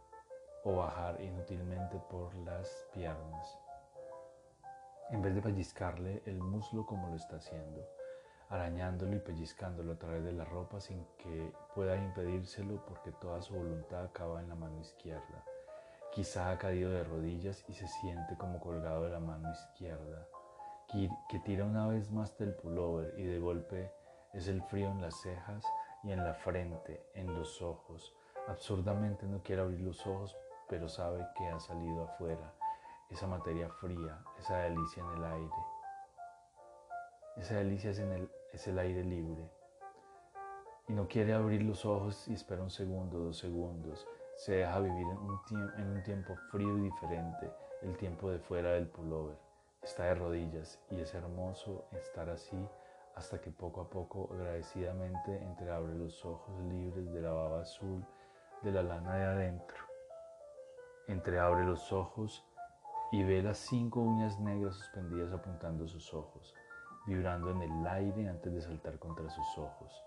o 0.64 0.76
bajar 0.76 1.20
inútilmente 1.20 1.96
por 2.10 2.34
las 2.34 2.88
piernas, 2.92 3.58
en 5.10 5.22
vez 5.22 5.36
de 5.36 5.42
pellizcarle 5.42 6.22
el 6.26 6.40
muslo 6.40 6.84
como 6.84 7.08
lo 7.08 7.14
está 7.14 7.36
haciendo, 7.36 7.86
arañándolo 8.48 9.14
y 9.14 9.20
pellizcándolo 9.20 9.92
a 9.92 9.98
través 9.98 10.24
de 10.24 10.32
la 10.32 10.44
ropa 10.44 10.80
sin 10.80 11.04
que 11.18 11.52
pueda 11.72 11.96
impedírselo 11.96 12.84
porque 12.84 13.12
toda 13.12 13.40
su 13.42 13.54
voluntad 13.54 14.06
acaba 14.06 14.40
en 14.40 14.48
la 14.48 14.56
mano 14.56 14.80
izquierda. 14.80 15.44
Quizá 16.16 16.50
ha 16.50 16.56
caído 16.56 16.92
de 16.92 17.04
rodillas 17.04 17.62
y 17.68 17.74
se 17.74 17.86
siente 17.86 18.38
como 18.38 18.58
colgado 18.58 19.04
de 19.04 19.10
la 19.10 19.20
mano 19.20 19.52
izquierda, 19.52 20.26
que 21.28 21.38
tira 21.40 21.66
una 21.66 21.86
vez 21.88 22.10
más 22.10 22.38
del 22.38 22.54
pullover 22.54 23.12
y 23.18 23.24
de 23.24 23.38
golpe 23.38 23.92
es 24.32 24.48
el 24.48 24.62
frío 24.62 24.90
en 24.90 25.02
las 25.02 25.14
cejas 25.20 25.62
y 26.02 26.12
en 26.12 26.24
la 26.24 26.32
frente, 26.32 27.06
en 27.12 27.34
los 27.34 27.60
ojos. 27.60 28.14
Absurdamente 28.48 29.26
no 29.26 29.42
quiere 29.42 29.60
abrir 29.60 29.82
los 29.82 30.06
ojos, 30.06 30.34
pero 30.70 30.88
sabe 30.88 31.22
que 31.36 31.48
ha 31.48 31.60
salido 31.60 32.04
afuera 32.04 32.50
esa 33.10 33.26
materia 33.26 33.68
fría, 33.68 34.18
esa 34.38 34.56
delicia 34.60 35.02
en 35.02 35.18
el 35.18 35.24
aire. 35.24 35.56
Esa 37.36 37.56
delicia 37.56 37.90
es, 37.90 37.98
en 37.98 38.12
el, 38.12 38.30
es 38.54 38.66
el 38.66 38.78
aire 38.78 39.04
libre. 39.04 39.50
Y 40.88 40.94
no 40.94 41.08
quiere 41.08 41.34
abrir 41.34 41.62
los 41.62 41.84
ojos 41.84 42.26
y 42.26 42.32
espera 42.32 42.62
un 42.62 42.70
segundo, 42.70 43.18
dos 43.18 43.36
segundos. 43.36 44.08
Se 44.36 44.52
deja 44.52 44.78
vivir 44.80 45.06
en 45.06 45.18
un, 45.18 45.96
un 45.96 46.02
tiempo 46.02 46.36
frío 46.50 46.76
y 46.78 46.82
diferente, 46.82 47.50
el 47.82 47.96
tiempo 47.96 48.30
de 48.30 48.38
fuera 48.38 48.72
del 48.72 48.86
pullover. 48.86 49.36
Está 49.82 50.04
de 50.04 50.14
rodillas 50.14 50.78
y 50.90 51.00
es 51.00 51.14
hermoso 51.14 51.86
estar 51.92 52.28
así 52.28 52.68
hasta 53.14 53.40
que 53.40 53.50
poco 53.50 53.80
a 53.80 53.88
poco 53.88 54.28
agradecidamente 54.34 55.42
entreabre 55.42 55.94
los 55.94 56.24
ojos 56.24 56.54
libres 56.64 57.10
de 57.12 57.22
la 57.22 57.32
baba 57.32 57.62
azul 57.62 58.04
de 58.62 58.72
la 58.72 58.82
lana 58.82 59.16
de 59.16 59.24
adentro. 59.24 59.78
Entreabre 61.08 61.64
los 61.64 61.90
ojos 61.92 62.44
y 63.12 63.22
ve 63.22 63.42
las 63.42 63.56
cinco 63.56 64.00
uñas 64.00 64.38
negras 64.38 64.74
suspendidas 64.74 65.32
apuntando 65.32 65.88
sus 65.88 66.12
ojos, 66.12 66.54
vibrando 67.06 67.52
en 67.52 67.62
el 67.62 67.86
aire 67.86 68.28
antes 68.28 68.52
de 68.52 68.60
saltar 68.60 68.98
contra 68.98 69.30
sus 69.30 69.58
ojos. 69.58 70.04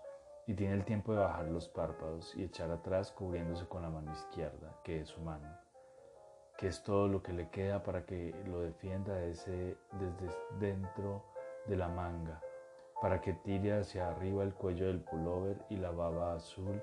Y 0.50 0.54
tiene 0.54 0.74
el 0.74 0.84
tiempo 0.84 1.12
de 1.12 1.20
bajar 1.20 1.44
los 1.44 1.68
párpados 1.68 2.34
y 2.34 2.42
echar 2.42 2.72
atrás 2.72 3.12
cubriéndose 3.12 3.66
con 3.68 3.82
la 3.82 3.90
mano 3.90 4.10
izquierda, 4.10 4.80
que 4.82 5.00
es 5.00 5.08
su 5.08 5.20
mano, 5.20 5.48
que 6.58 6.66
es 6.66 6.82
todo 6.82 7.06
lo 7.06 7.22
que 7.22 7.32
le 7.32 7.48
queda 7.50 7.84
para 7.84 8.04
que 8.04 8.34
lo 8.46 8.60
defienda 8.60 9.22
ese, 9.22 9.76
desde 9.92 10.34
dentro 10.58 11.22
de 11.66 11.76
la 11.76 11.86
manga 11.86 12.42
para 13.00 13.20
que 13.20 13.32
tire 13.32 13.78
hacia 13.78 14.08
arriba 14.08 14.42
el 14.42 14.54
cuello 14.54 14.86
del 14.86 15.00
pullover 15.00 15.64
y 15.70 15.76
la 15.76 15.90
baba 15.90 16.34
azul 16.34 16.82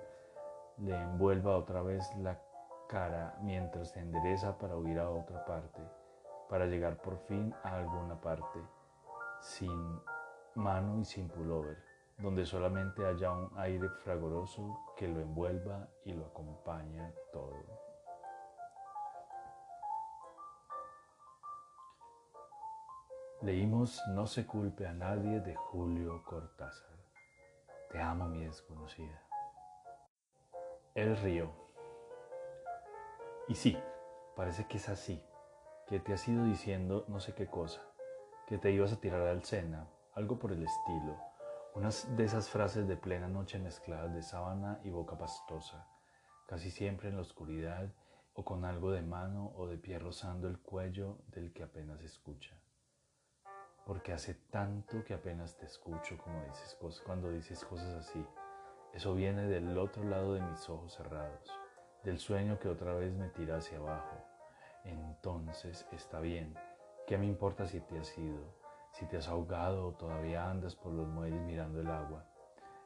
le 0.78 0.96
envuelva 0.96 1.58
otra 1.58 1.82
vez 1.82 2.10
la 2.18 2.40
cara 2.88 3.38
mientras 3.42 3.92
se 3.92 4.00
endereza 4.00 4.58
para 4.58 4.78
huir 4.78 4.98
a 5.00 5.10
otra 5.10 5.46
parte, 5.46 5.82
para 6.50 6.66
llegar 6.66 6.98
por 6.98 7.18
fin 7.28 7.54
a 7.64 7.78
alguna 7.78 8.20
parte, 8.20 8.60
sin 9.42 10.00
mano 10.56 11.00
y 11.00 11.06
sin 11.06 11.28
pullover, 11.28 11.78
donde 12.18 12.46
solamente 12.46 13.06
haya 13.06 13.32
un 13.32 13.52
aire 13.58 13.90
fragoroso 14.04 14.94
que 14.98 15.08
lo 15.08 15.20
envuelva 15.22 15.88
y 16.04 16.14
lo 16.14 16.26
acompaña 16.26 17.14
todo. 17.32 17.88
Leímos 23.42 24.02
No 24.10 24.26
se 24.26 24.48
culpe 24.48 24.88
a 24.88 24.94
nadie 24.94 25.40
de 25.42 25.56
Julio 25.56 26.24
Cortázar. 26.24 26.98
Te 27.92 28.02
amo 28.02 28.28
mi 28.28 28.44
desconocida. 28.44 29.22
El 30.96 31.16
río. 31.18 31.52
Y 33.48 33.54
sí, 33.54 33.78
parece 34.36 34.68
que 34.68 34.78
es 34.78 34.90
así, 34.90 35.24
que 35.88 36.00
te 36.00 36.14
has 36.14 36.28
ido 36.28 36.44
diciendo 36.46 37.06
no 37.08 37.20
sé 37.20 37.36
qué 37.36 37.48
cosa, 37.48 37.82
que 38.48 38.58
te 38.58 38.72
ibas 38.72 38.92
a 38.92 39.00
tirar 39.00 39.22
al 39.22 39.44
Sena, 39.44 39.88
algo 40.16 40.40
por 40.40 40.52
el 40.52 40.64
estilo, 40.64 41.16
unas 41.78 42.16
de 42.18 42.24
esas 42.26 42.50
frases 42.50 42.88
de 42.88 42.98
plena 42.98 43.28
noche 43.28 43.60
mezcladas 43.60 44.14
de 44.14 44.24
sábana 44.24 44.80
y 44.84 44.90
boca 44.90 45.18
pastosa, 45.18 45.88
casi 46.48 46.72
siempre 46.72 47.10
en 47.10 47.16
la 47.16 47.22
oscuridad 47.22 47.94
o 48.34 48.44
con 48.44 48.66
algo 48.66 48.92
de 48.92 49.02
mano 49.02 49.54
o 49.56 49.68
de 49.68 49.78
pie 49.78 50.00
rozando 50.00 50.48
el 50.48 50.60
cuello 50.60 51.20
del 51.28 51.54
que 51.54 51.64
apenas 51.64 52.02
escucha 52.02 52.58
porque 53.88 54.12
hace 54.12 54.34
tanto 54.52 55.02
que 55.06 55.14
apenas 55.14 55.58
te 55.58 55.66
escucho 55.66 56.18
como 56.18 56.44
dices 56.44 56.76
cosas, 56.76 57.02
cuando 57.06 57.32
dices 57.32 57.64
cosas 57.64 57.96
así. 57.96 58.22
Eso 58.94 59.16
viene 59.16 59.44
del 59.44 59.78
otro 59.78 60.04
lado 60.04 60.34
de 60.34 60.42
mis 60.42 60.70
ojos 60.70 60.94
cerrados, 60.94 61.50
del 62.04 62.20
sueño 62.20 62.60
que 62.60 62.68
otra 62.68 62.94
vez 62.94 63.14
me 63.14 63.30
tira 63.30 63.56
hacia 63.56 63.78
abajo. 63.78 64.18
Entonces 64.84 65.88
está 65.94 66.20
bien. 66.20 66.54
¿Qué 67.08 67.18
me 67.18 67.28
importa 67.28 67.66
si 67.66 67.80
te 67.80 67.98
has 67.98 68.18
ido? 68.18 68.67
Si 68.98 69.06
te 69.06 69.18
has 69.18 69.28
ahogado 69.28 69.88
o 69.88 69.92
todavía 69.94 70.50
andas 70.50 70.76
por 70.76 70.92
los 70.92 71.08
muelles 71.08 71.42
mirando 71.42 71.82
el 71.82 71.88
agua. 71.88 72.26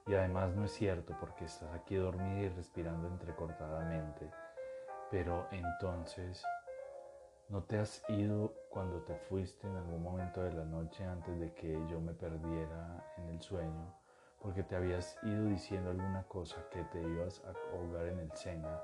Y 0.08 0.14
además 0.14 0.54
no 0.56 0.66
es 0.66 0.72
cierto 0.72 1.16
porque 1.20 1.46
estás 1.46 1.74
aquí 1.74 1.96
dormida 1.96 2.42
y 2.42 2.50
respirando 2.50 3.08
entrecortadamente. 3.08 4.30
Pero 5.10 5.48
entonces 5.52 6.44
¿No 7.52 7.62
te 7.64 7.78
has 7.78 8.02
ido 8.08 8.54
cuando 8.70 9.02
te 9.02 9.14
fuiste 9.14 9.68
en 9.68 9.76
algún 9.76 10.02
momento 10.02 10.42
de 10.42 10.54
la 10.54 10.64
noche 10.64 11.04
antes 11.04 11.38
de 11.38 11.54
que 11.54 11.74
yo 11.90 12.00
me 12.00 12.14
perdiera 12.14 13.06
en 13.18 13.28
el 13.28 13.42
sueño? 13.42 13.94
Porque 14.42 14.64
te 14.64 14.78
habías 14.78 15.18
ido 15.24 15.48
diciendo 15.48 15.90
alguna 15.90 16.24
cosa 16.30 16.64
que 16.72 16.82
te 16.86 17.02
ibas 17.02 17.44
a 17.44 17.76
ahogar 17.76 18.06
en 18.06 18.20
el 18.20 18.32
Sena. 18.38 18.82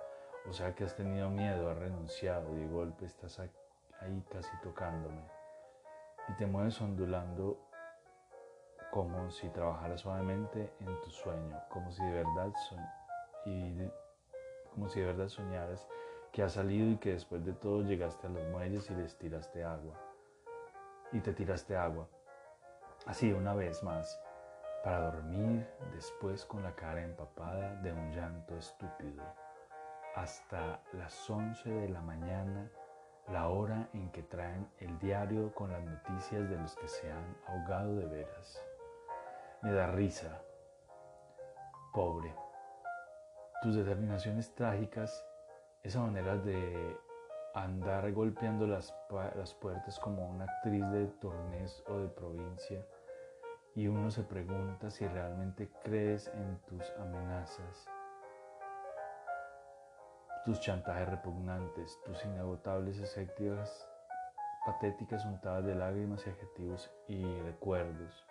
O 0.49 0.51
sea 0.51 0.75
que 0.75 0.83
has 0.83 0.97
tenido 0.97 1.29
miedo, 1.29 1.69
has 1.69 1.77
renunciado 1.77 2.57
y 2.57 2.59
de 2.59 2.67
golpe 2.67 3.05
estás 3.05 3.39
ahí 3.39 4.21
casi 4.29 4.51
tocándome. 4.61 5.36
Y 6.27 6.33
te 6.33 6.45
mueves 6.45 6.81
ondulando 6.81 7.57
como 8.91 9.29
si 9.29 9.49
trabajaras 9.49 10.01
suavemente 10.01 10.73
en 10.79 11.01
tu 11.01 11.11
sueño, 11.11 11.59
como 11.69 11.91
si 11.91 12.03
de 12.03 12.23
verdad, 12.23 12.53
y 13.45 13.89
como 14.73 14.89
si 14.89 14.99
de 14.99 15.07
verdad 15.07 15.27
soñaras 15.27 15.87
que 16.31 16.43
has 16.43 16.53
salido 16.53 16.91
y 16.91 16.97
que 16.97 17.13
después 17.13 17.45
de 17.45 17.53
todo 17.53 17.81
llegaste 17.81 18.27
a 18.27 18.29
los 18.29 18.43
muelles 18.49 18.89
y 18.89 18.95
les 18.95 19.17
tiraste 19.17 19.63
agua. 19.63 19.95
Y 21.11 21.19
te 21.19 21.33
tiraste 21.33 21.75
agua. 21.75 22.07
Así 23.05 23.31
una 23.31 23.53
vez 23.53 23.81
más, 23.83 24.19
para 24.83 25.11
dormir 25.11 25.67
después 25.93 26.45
con 26.45 26.63
la 26.63 26.75
cara 26.75 27.03
empapada 27.03 27.75
de 27.81 27.91
un 27.91 28.11
llanto 28.11 28.55
estúpido. 28.57 29.23
Hasta 30.15 30.81
las 30.93 31.29
11 31.29 31.69
de 31.69 31.89
la 31.89 32.01
mañana, 32.01 32.69
la 33.31 33.49
hora 33.49 33.89
en 33.93 34.09
que 34.11 34.23
traen 34.23 34.67
el 34.79 34.97
diario 34.99 35.53
con 35.53 35.71
las 35.71 35.83
noticias 35.83 36.49
de 36.49 36.57
los 36.57 36.75
que 36.75 36.87
se 36.87 37.11
han 37.11 37.37
ahogado 37.47 37.95
de 37.95 38.05
veras. 38.05 38.63
Me 39.61 39.71
da 39.71 39.91
risa. 39.91 40.41
Pobre. 41.93 42.33
Tus 43.61 43.75
determinaciones 43.75 44.53
trágicas 44.53 45.25
esa 45.83 46.01
manera 46.01 46.37
de 46.37 46.97
andar 47.53 48.11
golpeando 48.11 48.67
las, 48.67 48.93
las 49.35 49.53
puertas 49.55 49.99
como 49.99 50.29
una 50.29 50.45
actriz 50.45 50.85
de 50.91 51.07
tornés 51.19 51.83
o 51.87 51.97
de 51.97 52.09
provincia 52.09 52.85
y 53.73 53.87
uno 53.87 54.11
se 54.11 54.23
pregunta 54.23 54.89
si 54.89 55.07
realmente 55.07 55.69
crees 55.83 56.27
en 56.33 56.59
tus 56.67 56.91
amenazas, 56.99 57.87
tus 60.47 60.61
chantajes 60.61 61.09
repugnantes, 61.09 61.99
tus 62.05 62.23
inagotables 62.23 62.97
expectativas 62.99 63.85
patéticas 64.65 65.25
untadas 65.25 65.65
de 65.65 65.75
lágrimas 65.75 66.25
y 66.25 66.29
adjetivos 66.29 66.89
y 67.09 67.21
recuerdos. 67.41 68.25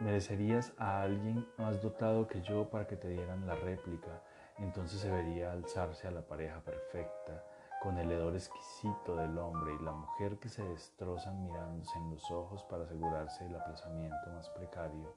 merecerías 0.00 0.72
a 0.78 1.02
alguien 1.02 1.46
más 1.58 1.80
dotado 1.80 2.26
que 2.26 2.42
yo 2.42 2.70
para 2.70 2.88
que 2.88 2.96
te 2.96 3.06
dieran 3.06 3.46
la 3.46 3.54
réplica, 3.54 4.20
entonces 4.58 4.98
se 4.98 5.08
vería 5.12 5.52
alzarse 5.52 6.08
a 6.08 6.10
la 6.10 6.22
pareja 6.22 6.58
perfecta, 6.62 7.44
con 7.80 7.98
el 7.98 8.10
hedor 8.10 8.34
exquisito 8.34 9.14
del 9.14 9.38
hombre 9.38 9.76
y 9.80 9.84
la 9.84 9.92
mujer 9.92 10.38
que 10.40 10.48
se 10.48 10.64
destrozan 10.64 11.40
mirándose 11.44 11.96
en 11.98 12.10
los 12.10 12.28
ojos 12.32 12.64
para 12.64 12.82
asegurarse 12.82 13.46
el 13.46 13.54
aplazamiento 13.54 14.28
más 14.32 14.48
precario, 14.50 15.14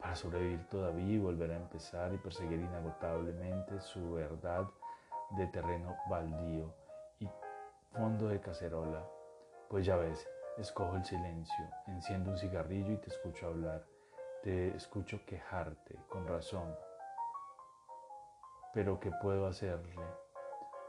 para 0.00 0.14
sobrevivir 0.14 0.66
todavía 0.68 1.14
y 1.14 1.18
volver 1.18 1.50
a 1.50 1.56
empezar 1.56 2.12
y 2.12 2.18
perseguir 2.18 2.60
inagotablemente 2.60 3.80
su 3.80 4.12
verdad 4.12 4.66
de 5.30 5.46
terreno 5.48 5.96
baldío 6.08 6.72
y 7.18 7.28
fondo 7.92 8.28
de 8.28 8.40
cacerola. 8.40 9.04
Pues 9.68 9.84
ya 9.84 9.96
ves, 9.96 10.26
escojo 10.56 10.96
el 10.96 11.04
silencio, 11.04 11.64
enciendo 11.86 12.30
un 12.30 12.38
cigarrillo 12.38 12.92
y 12.92 12.96
te 12.98 13.10
escucho 13.10 13.46
hablar, 13.46 13.84
te 14.42 14.74
escucho 14.74 15.20
quejarte, 15.26 15.96
con 16.08 16.26
razón. 16.26 16.74
Pero 18.72 18.98
¿qué 19.00 19.10
puedo 19.20 19.46
hacerle? 19.46 19.96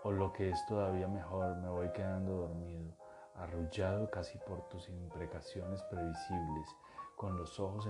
O 0.04 0.12
lo 0.12 0.32
que 0.32 0.50
es 0.50 0.66
todavía 0.66 1.08
mejor, 1.08 1.56
me 1.58 1.70
voy 1.70 1.92
quedando 1.92 2.38
dormido, 2.38 2.94
arrullado 3.36 4.10
casi 4.10 4.38
por 4.40 4.68
tus 4.70 4.88
imprecaciones 4.90 5.82
previsibles, 5.84 6.76
con 7.20 7.38
los 7.38 7.60
ojos 7.60 7.86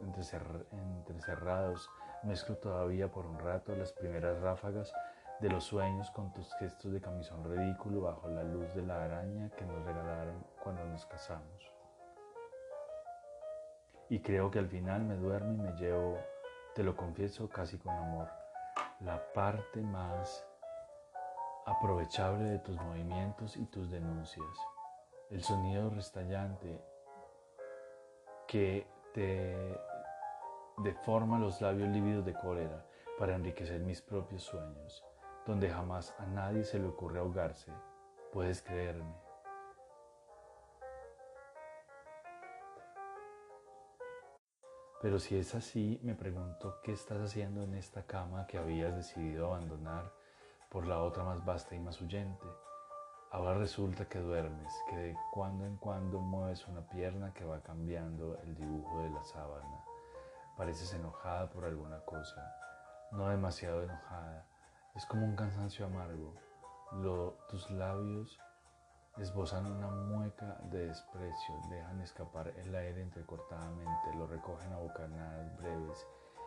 entrecerrados, 0.00 1.88
mezclo 2.24 2.56
todavía 2.56 3.08
por 3.08 3.24
un 3.24 3.38
rato 3.38 3.76
las 3.76 3.92
primeras 3.92 4.40
ráfagas 4.40 4.92
de 5.38 5.48
los 5.50 5.62
sueños 5.62 6.10
con 6.10 6.32
tus 6.32 6.52
gestos 6.54 6.92
de 6.92 7.00
camisón 7.00 7.44
ridículo 7.44 8.00
bajo 8.00 8.28
la 8.28 8.42
luz 8.42 8.74
de 8.74 8.82
la 8.82 9.04
araña 9.04 9.50
que 9.50 9.64
nos 9.64 9.84
regalaron 9.84 10.44
cuando 10.64 10.84
nos 10.84 11.06
casamos. 11.06 11.72
Y 14.08 14.18
creo 14.18 14.50
que 14.50 14.58
al 14.58 14.66
final 14.66 15.04
me 15.04 15.14
duermo 15.14 15.52
y 15.52 15.56
me 15.68 15.72
llevo, 15.74 16.18
te 16.74 16.82
lo 16.82 16.96
confieso 16.96 17.48
casi 17.48 17.78
con 17.78 17.94
amor, 17.94 18.28
la 18.98 19.32
parte 19.32 19.80
más 19.80 20.44
aprovechable 21.66 22.46
de 22.46 22.58
tus 22.58 22.74
movimientos 22.80 23.56
y 23.56 23.64
tus 23.66 23.92
denuncias. 23.92 24.44
El 25.30 25.44
sonido 25.44 25.88
restallante 25.90 26.89
que 28.50 28.84
te 29.14 29.80
deforma 30.78 31.38
los 31.38 31.60
labios 31.60 31.88
lívidos 31.88 32.24
de 32.24 32.34
cólera 32.34 32.84
para 33.16 33.36
enriquecer 33.36 33.80
mis 33.80 34.02
propios 34.02 34.42
sueños, 34.42 35.04
donde 35.46 35.70
jamás 35.70 36.16
a 36.18 36.26
nadie 36.26 36.64
se 36.64 36.80
le 36.80 36.86
ocurre 36.86 37.20
ahogarse. 37.20 37.72
Puedes 38.32 38.60
creerme. 38.60 39.14
Pero 45.00 45.20
si 45.20 45.38
es 45.38 45.54
así, 45.54 46.00
me 46.02 46.16
pregunto 46.16 46.80
qué 46.82 46.92
estás 46.92 47.20
haciendo 47.20 47.62
en 47.62 47.74
esta 47.74 48.04
cama 48.04 48.48
que 48.48 48.58
habías 48.58 48.96
decidido 48.96 49.46
abandonar 49.46 50.12
por 50.68 50.88
la 50.88 51.00
otra 51.02 51.22
más 51.22 51.44
vasta 51.44 51.76
y 51.76 51.78
más 51.78 52.00
huyente. 52.00 52.46
Ahora 53.32 53.54
resulta 53.54 54.06
que 54.06 54.18
duermes, 54.18 54.74
que 54.88 54.96
de 54.96 55.16
cuando 55.30 55.64
en 55.64 55.76
cuando 55.76 56.18
mueves 56.18 56.66
una 56.66 56.80
pierna 56.88 57.32
que 57.32 57.44
va 57.44 57.62
cambiando 57.62 58.36
el 58.42 58.56
dibujo 58.56 59.02
de 59.02 59.10
la 59.10 59.22
sábana. 59.22 59.84
Pareces 60.56 60.92
enojada 60.94 61.48
por 61.48 61.64
alguna 61.64 62.00
cosa, 62.00 62.52
no 63.12 63.28
demasiado 63.28 63.84
enojada. 63.84 64.44
Es 64.96 65.06
como 65.06 65.24
un 65.24 65.36
cansancio 65.36 65.86
amargo. 65.86 66.34
tus 67.48 67.70
labios 67.70 68.36
esbozan 69.16 69.66
una 69.66 69.86
mueca 69.86 70.58
de 70.64 70.88
desprecio, 70.88 71.54
dejan 71.70 72.00
escapar 72.00 72.48
el 72.48 72.74
aire 72.74 73.00
entrecortadamente, 73.00 74.16
lo 74.16 74.26
recogen 74.26 74.72
a 74.72 74.78
bocanadas 74.78 75.56
breves 75.56 76.04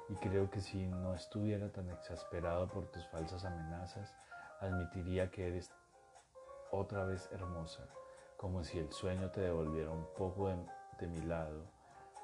y 0.09 0.15
creo 0.15 0.49
que 0.49 0.59
si 0.59 0.85
no 0.85 1.13
estuviera 1.13 1.71
tan 1.71 1.89
exasperado 1.89 2.67
por 2.67 2.91
tus 2.91 3.07
falsas 3.07 3.45
amenazas, 3.45 4.13
admitiría 4.59 5.31
que 5.31 5.47
eres 5.47 5.71
otra 6.73 7.05
vez 7.05 7.29
hermosa, 7.31 7.87
como 8.35 8.63
si 8.63 8.79
el 8.79 8.91
sueño 8.91 9.29
te 9.29 9.41
devolviera 9.41 9.91
un 9.91 10.07
poco 10.17 10.47
de, 10.47 11.07
mi 11.07 11.21
lado, 11.21 11.65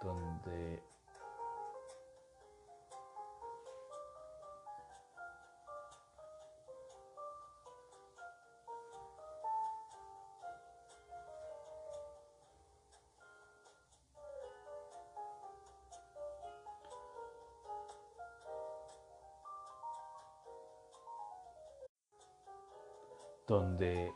donde 0.02 0.82
donde 23.48 24.14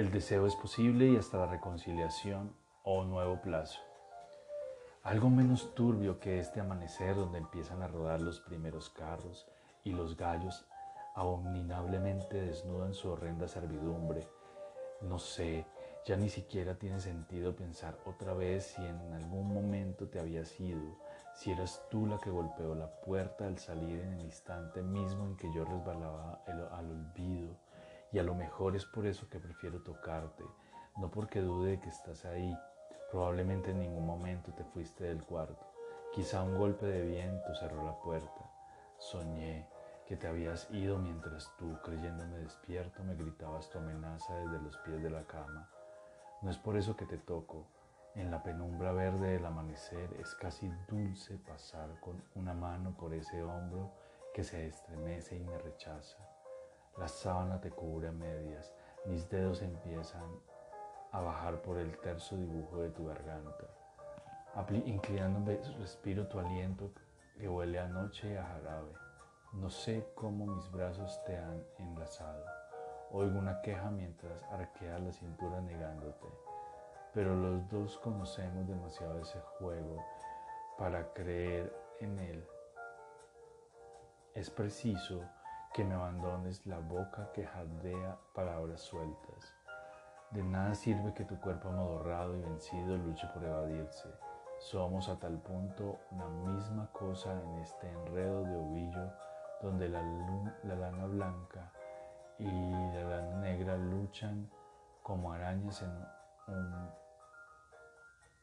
el 0.00 0.10
deseo 0.10 0.46
es 0.46 0.56
posible 0.56 1.08
y 1.08 1.16
hasta 1.16 1.36
la 1.36 1.46
reconciliación 1.46 2.56
o 2.84 3.04
nuevo 3.04 3.42
plazo. 3.42 3.78
Algo 5.02 5.28
menos 5.28 5.74
turbio 5.74 6.18
que 6.18 6.38
este 6.38 6.58
amanecer 6.58 7.14
donde 7.14 7.36
empiezan 7.36 7.82
a 7.82 7.86
rodar 7.86 8.22
los 8.22 8.40
primeros 8.40 8.88
carros 8.88 9.46
y 9.84 9.92
los 9.92 10.16
gallos 10.16 10.66
abominablemente 11.14 12.40
desnudan 12.40 12.94
su 12.94 13.10
horrenda 13.10 13.46
servidumbre. 13.46 14.26
No 15.02 15.18
sé, 15.18 15.66
ya 16.06 16.16
ni 16.16 16.30
siquiera 16.30 16.78
tiene 16.78 16.98
sentido 16.98 17.54
pensar 17.54 17.98
otra 18.06 18.32
vez 18.32 18.68
si 18.68 18.82
en 18.82 19.12
algún 19.12 19.52
momento 19.52 20.08
te 20.08 20.18
habías 20.18 20.58
ido, 20.58 20.96
si 21.34 21.50
eras 21.52 21.82
tú 21.90 22.06
la 22.06 22.18
que 22.18 22.30
golpeó 22.30 22.74
la 22.74 22.90
puerta 23.02 23.46
al 23.46 23.58
salir 23.58 24.00
en 24.00 24.14
el 24.14 24.20
instante 24.22 24.80
mismo 24.80 25.26
en 25.26 25.36
que 25.36 25.52
yo 25.52 25.62
resbalaba 25.66 26.42
al 26.46 26.90
olvido, 26.90 27.54
y 28.12 28.18
a 28.18 28.22
lo 28.22 28.34
mejor 28.34 28.76
es 28.76 28.84
por 28.86 29.06
eso 29.06 29.28
que 29.28 29.38
prefiero 29.38 29.82
tocarte, 29.82 30.44
no 30.96 31.10
porque 31.10 31.40
dude 31.40 31.72
de 31.72 31.80
que 31.80 31.88
estás 31.88 32.24
ahí, 32.24 32.56
probablemente 33.10 33.70
en 33.70 33.80
ningún 33.80 34.06
momento 34.06 34.52
te 34.52 34.64
fuiste 34.64 35.04
del 35.04 35.24
cuarto, 35.24 35.66
quizá 36.12 36.42
un 36.42 36.58
golpe 36.58 36.86
de 36.86 37.02
viento 37.02 37.54
cerró 37.54 37.84
la 37.84 37.98
puerta, 38.00 38.50
soñé 38.98 39.68
que 40.06 40.16
te 40.16 40.26
habías 40.26 40.68
ido 40.72 40.98
mientras 40.98 41.50
tú, 41.56 41.78
creyéndome 41.84 42.38
despierto, 42.38 43.04
me 43.04 43.14
gritabas 43.14 43.70
tu 43.70 43.78
amenaza 43.78 44.34
desde 44.34 44.60
los 44.60 44.76
pies 44.78 45.00
de 45.02 45.10
la 45.10 45.24
cama. 45.24 45.70
No 46.42 46.50
es 46.50 46.58
por 46.58 46.76
eso 46.76 46.96
que 46.96 47.06
te 47.06 47.16
toco, 47.16 47.68
en 48.16 48.32
la 48.32 48.42
penumbra 48.42 48.90
verde 48.90 49.34
del 49.34 49.46
amanecer 49.46 50.12
es 50.18 50.34
casi 50.34 50.68
dulce 50.88 51.38
pasar 51.38 52.00
con 52.00 52.20
una 52.34 52.54
mano 52.54 52.92
por 52.98 53.14
ese 53.14 53.40
hombro 53.40 53.92
que 54.34 54.42
se 54.42 54.66
estremece 54.66 55.36
y 55.36 55.40
me 55.40 55.56
rechaza. 55.58 56.29
La 56.98 57.08
sábana 57.08 57.60
te 57.60 57.70
cubre 57.70 58.08
a 58.08 58.12
medias, 58.12 58.72
mis 59.06 59.28
dedos 59.28 59.62
empiezan 59.62 60.24
a 61.12 61.20
bajar 61.20 61.62
por 61.62 61.78
el 61.78 61.96
terso 61.98 62.36
dibujo 62.36 62.78
de 62.78 62.90
tu 62.90 63.06
garganta. 63.06 63.66
Inclinándome 64.84 65.60
respiro 65.78 66.26
tu 66.26 66.38
aliento 66.38 66.92
que 67.38 67.48
huele 67.48 67.78
a 67.78 67.86
noche 67.86 68.32
y 68.32 68.36
a 68.36 68.44
jarabe. 68.44 68.92
No 69.52 69.70
sé 69.70 70.06
cómo 70.14 70.46
mis 70.46 70.70
brazos 70.70 71.22
te 71.24 71.36
han 71.36 71.64
enlazado. 71.78 72.44
Oigo 73.12 73.38
una 73.38 73.60
queja 73.62 73.90
mientras 73.90 74.42
arqueas 74.44 75.00
la 75.00 75.12
cintura 75.12 75.60
negándote 75.60 76.28
pero 77.12 77.34
los 77.34 77.68
dos 77.68 77.98
conocemos 77.98 78.66
demasiado 78.68 79.20
ese 79.20 79.40
juego 79.58 80.04
para 80.78 81.12
creer 81.12 81.74
en 82.00 82.18
él. 82.18 82.44
Es 84.34 84.48
preciso 84.48 85.22
que 85.72 85.84
me 85.84 85.94
abandones 85.94 86.66
la 86.66 86.78
boca 86.78 87.30
que 87.32 87.46
jadea 87.46 88.18
palabras 88.34 88.80
sueltas. 88.80 89.54
De 90.32 90.42
nada 90.42 90.74
sirve 90.74 91.14
que 91.14 91.24
tu 91.24 91.38
cuerpo 91.40 91.68
amodorrado 91.68 92.36
y 92.36 92.40
vencido 92.40 92.96
luche 92.96 93.26
por 93.32 93.44
evadirse. 93.44 94.08
Somos 94.58 95.08
a 95.08 95.18
tal 95.18 95.38
punto 95.38 95.98
una 96.10 96.28
misma 96.28 96.90
cosa 96.92 97.32
en 97.32 97.58
este 97.58 97.88
enredo 97.88 98.42
de 98.44 98.56
ovillo 98.56 99.12
donde 99.62 99.88
la, 99.88 100.02
la 100.64 100.74
lana 100.74 101.06
blanca 101.06 101.72
y 102.38 102.44
la 102.48 103.04
lana 103.04 103.36
negra 103.40 103.76
luchan 103.76 104.50
como 105.02 105.32
arañas 105.32 105.82
en 105.82 106.54
un 106.54 106.90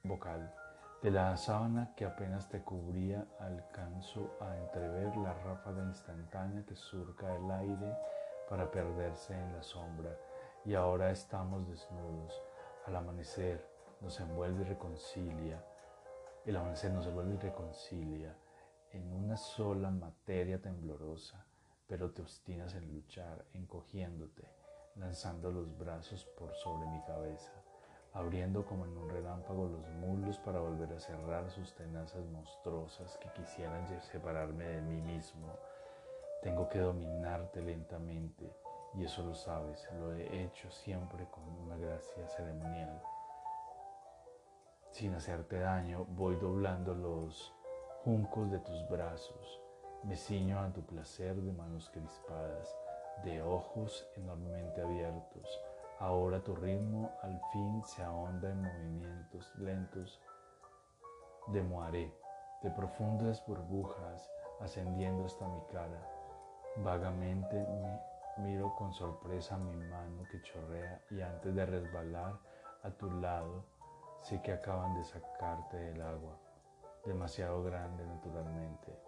vocal. 0.03 0.53
De 1.01 1.11
la 1.11 1.37
sábana 1.37 1.93
que 1.95 2.05
apenas 2.05 2.49
te 2.49 2.63
cubría 2.63 3.23
alcanzo 3.39 4.35
a 4.41 4.57
entrever 4.57 5.15
la 5.17 5.31
ráfaga 5.43 5.83
instantánea 5.83 6.65
que 6.65 6.75
surca 6.75 7.35
el 7.35 7.51
aire 7.51 7.95
para 8.49 8.71
perderse 8.71 9.35
en 9.35 9.53
la 9.53 9.61
sombra. 9.61 10.17
Y 10.65 10.73
ahora 10.73 11.11
estamos 11.11 11.67
desnudos. 11.69 12.41
Al 12.87 12.95
amanecer 12.95 13.63
nos 14.01 14.19
envuelve 14.19 14.61
y 14.61 14.69
reconcilia. 14.69 15.63
El 16.43 16.55
amanecer 16.55 16.91
nos 16.91 17.05
envuelve 17.05 17.35
y 17.35 17.37
reconcilia 17.37 18.35
en 18.91 19.13
una 19.13 19.37
sola 19.37 19.91
materia 19.91 20.59
temblorosa, 20.59 21.45
pero 21.85 22.09
te 22.09 22.23
obstinas 22.23 22.73
en 22.73 22.91
luchar, 22.91 23.45
encogiéndote, 23.53 24.49
lanzando 24.95 25.51
los 25.51 25.77
brazos 25.77 26.25
por 26.25 26.55
sobre 26.55 26.87
mi 26.87 27.03
cabeza 27.03 27.56
abriendo 28.17 28.65
como 28.65 28.85
en 28.85 28.97
un 28.97 29.09
relámpago 29.09 29.67
los 29.67 29.87
muslos 29.91 30.39
para 30.39 30.59
volver 30.59 30.91
a 30.91 30.99
cerrar 30.99 31.49
sus 31.51 31.73
tenazas 31.75 32.25
monstruosas 32.25 33.15
que 33.17 33.29
quisieran 33.29 33.87
separarme 34.01 34.65
de 34.65 34.81
mí 34.81 35.01
mismo. 35.01 35.47
Tengo 36.41 36.67
que 36.67 36.79
dominarte 36.79 37.61
lentamente 37.61 38.51
y 38.95 39.03
eso 39.03 39.23
lo 39.23 39.35
sabes, 39.35 39.87
lo 39.99 40.13
he 40.13 40.45
hecho 40.45 40.71
siempre 40.71 41.27
con 41.29 41.43
una 41.59 41.77
gracia 41.77 42.27
ceremonial. 42.29 43.01
Sin 44.91 45.13
hacerte 45.13 45.59
daño, 45.59 46.05
voy 46.05 46.37
doblando 46.37 46.95
los 46.95 47.53
juncos 48.03 48.49
de 48.49 48.59
tus 48.59 48.89
brazos, 48.89 49.61
me 50.03 50.15
ciño 50.15 50.59
a 50.59 50.73
tu 50.73 50.81
placer 50.81 51.35
de 51.35 51.51
manos 51.51 51.89
crispadas, 51.91 52.75
de 53.23 53.43
ojos 53.43 54.07
enormemente 54.15 54.81
abiertos. 54.81 55.66
Ahora 55.99 56.39
tu 56.43 56.55
ritmo 56.55 57.11
al 57.23 57.41
fin 57.51 57.83
se 57.83 58.03
ahonda 58.03 58.51
en 58.51 58.61
movimientos 58.61 59.51
lentos 59.57 60.21
de 61.47 61.63
moaré, 61.63 62.13
de 62.61 62.69
profundas 62.69 63.43
burbujas 63.47 64.29
ascendiendo 64.59 65.25
hasta 65.25 65.47
mi 65.47 65.61
cara. 65.71 65.99
Vagamente 66.77 67.65
miro 68.37 68.75
con 68.75 68.93
sorpresa 68.93 69.57
mi 69.57 69.75
mano 69.75 70.23
que 70.29 70.39
chorrea 70.43 71.01
y 71.09 71.21
antes 71.21 71.55
de 71.55 71.65
resbalar 71.65 72.37
a 72.83 72.91
tu 72.91 73.09
lado, 73.09 73.63
sé 74.21 74.39
que 74.43 74.53
acaban 74.53 74.93
de 74.93 75.03
sacarte 75.03 75.77
del 75.77 76.01
agua, 76.01 76.37
demasiado 77.05 77.63
grande 77.63 78.05
naturalmente 78.05 79.06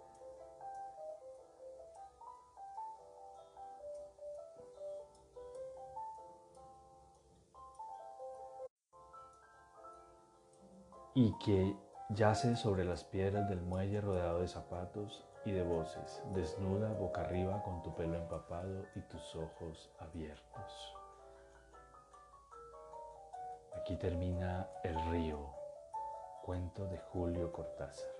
y 11.14 11.36
que 11.38 11.76
yace 12.10 12.56
sobre 12.56 12.84
las 12.84 13.04
piedras 13.04 13.48
del 13.48 13.60
muelle 13.60 14.00
rodeado 14.00 14.40
de 14.40 14.48
zapatos 14.48 15.24
y 15.44 15.52
de 15.52 15.62
voces, 15.62 16.22
desnuda 16.34 16.92
boca 16.92 17.22
arriba 17.22 17.62
con 17.62 17.82
tu 17.82 17.94
pelo 17.94 18.16
empapado 18.16 18.86
y 18.94 19.00
tus 19.02 19.34
ojos 19.36 19.90
abiertos. 19.98 20.96
Aquí 23.76 23.96
termina 23.96 24.68
El 24.82 24.94
río, 25.10 25.38
cuento 26.42 26.86
de 26.86 26.98
Julio 26.98 27.52
Cortázar. 27.52 28.10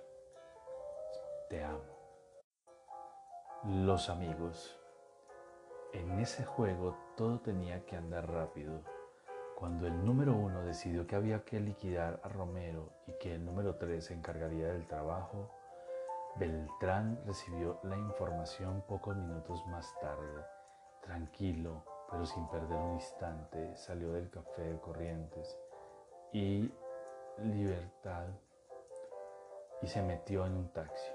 Te 1.48 1.62
amo. 1.62 2.00
Los 3.64 4.08
amigos. 4.08 4.78
En 5.92 6.20
ese 6.20 6.44
juego 6.44 6.96
todo 7.16 7.40
tenía 7.40 7.84
que 7.84 7.96
andar 7.96 8.30
rápido 8.30 8.82
cuando 9.60 9.86
el 9.86 10.06
número 10.06 10.34
uno 10.34 10.62
decidió 10.62 11.06
que 11.06 11.16
había 11.16 11.44
que 11.44 11.60
liquidar 11.60 12.18
a 12.24 12.28
Romero 12.30 12.94
y 13.06 13.12
que 13.18 13.34
el 13.34 13.44
número 13.44 13.76
tres 13.76 14.06
se 14.06 14.14
encargaría 14.14 14.68
del 14.68 14.86
trabajo, 14.86 15.50
Beltrán 16.36 17.20
recibió 17.26 17.78
la 17.82 17.98
información 17.98 18.82
pocos 18.88 19.14
minutos 19.14 19.62
más 19.66 19.86
tarde. 20.00 20.46
Tranquilo, 21.02 21.84
pero 22.10 22.24
sin 22.24 22.48
perder 22.48 22.74
un 22.74 22.94
instante, 22.94 23.76
salió 23.76 24.12
del 24.12 24.30
café 24.30 24.62
de 24.62 24.80
Corrientes 24.80 25.58
y 26.32 26.72
Libertad 27.42 28.28
y 29.82 29.88
se 29.88 30.00
metió 30.00 30.46
en 30.46 30.54
un 30.54 30.72
taxi. 30.72 31.12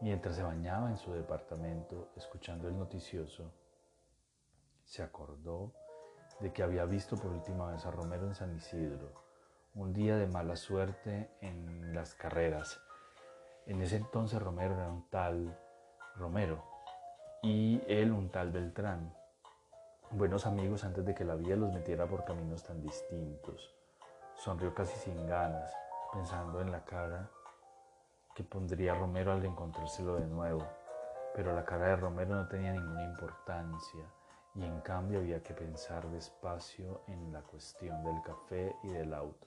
Mientras 0.00 0.36
se 0.36 0.42
bañaba 0.42 0.90
en 0.90 0.98
su 0.98 1.10
departamento, 1.14 2.10
escuchando 2.16 2.68
el 2.68 2.78
noticioso, 2.78 3.50
se 4.84 5.02
acordó 5.02 5.72
de 6.40 6.52
que 6.52 6.62
había 6.62 6.84
visto 6.84 7.16
por 7.16 7.32
última 7.32 7.70
vez 7.72 7.84
a 7.84 7.90
Romero 7.90 8.26
en 8.26 8.34
San 8.34 8.54
Isidro, 8.54 9.12
un 9.74 9.92
día 9.92 10.16
de 10.16 10.26
mala 10.26 10.56
suerte 10.56 11.30
en 11.40 11.94
las 11.94 12.14
carreras. 12.14 12.80
En 13.66 13.82
ese 13.82 13.96
entonces 13.96 14.40
Romero 14.40 14.74
era 14.74 14.88
un 14.88 15.08
tal 15.10 15.58
Romero 16.16 16.64
y 17.42 17.82
él 17.88 18.12
un 18.12 18.30
tal 18.30 18.50
Beltrán, 18.50 19.12
buenos 20.10 20.46
amigos 20.46 20.84
antes 20.84 21.04
de 21.04 21.14
que 21.14 21.24
la 21.24 21.34
vida 21.34 21.56
los 21.56 21.72
metiera 21.72 22.06
por 22.06 22.24
caminos 22.24 22.62
tan 22.62 22.80
distintos. 22.80 23.74
Sonrió 24.34 24.72
casi 24.74 24.96
sin 24.96 25.26
ganas, 25.26 25.72
pensando 26.12 26.60
en 26.60 26.70
la 26.70 26.84
cara 26.84 27.28
que 28.34 28.44
pondría 28.44 28.94
Romero 28.94 29.32
al 29.32 29.44
encontrárselo 29.44 30.14
de 30.14 30.26
nuevo, 30.26 30.64
pero 31.34 31.52
la 31.52 31.64
cara 31.64 31.88
de 31.88 31.96
Romero 31.96 32.36
no 32.36 32.46
tenía 32.46 32.72
ninguna 32.72 33.04
importancia 33.04 34.04
y 34.58 34.64
en 34.64 34.80
cambio 34.80 35.20
había 35.20 35.40
que 35.40 35.54
pensar 35.54 36.10
despacio 36.10 37.02
en 37.06 37.32
la 37.32 37.42
cuestión 37.42 38.02
del 38.02 38.20
café 38.22 38.74
y 38.82 38.88
del 38.88 39.14
auto. 39.14 39.46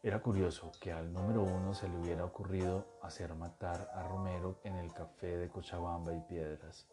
Era 0.00 0.22
curioso 0.22 0.70
que 0.80 0.92
al 0.92 1.12
número 1.12 1.42
uno 1.42 1.74
se 1.74 1.88
le 1.88 1.98
hubiera 1.98 2.24
ocurrido 2.24 2.86
hacer 3.02 3.34
matar 3.34 3.90
a 3.94 4.04
Romero 4.04 4.60
en 4.62 4.76
el 4.76 4.92
café 4.92 5.38
de 5.38 5.48
Cochabamba 5.48 6.12
y 6.14 6.20
Piedras, 6.20 6.86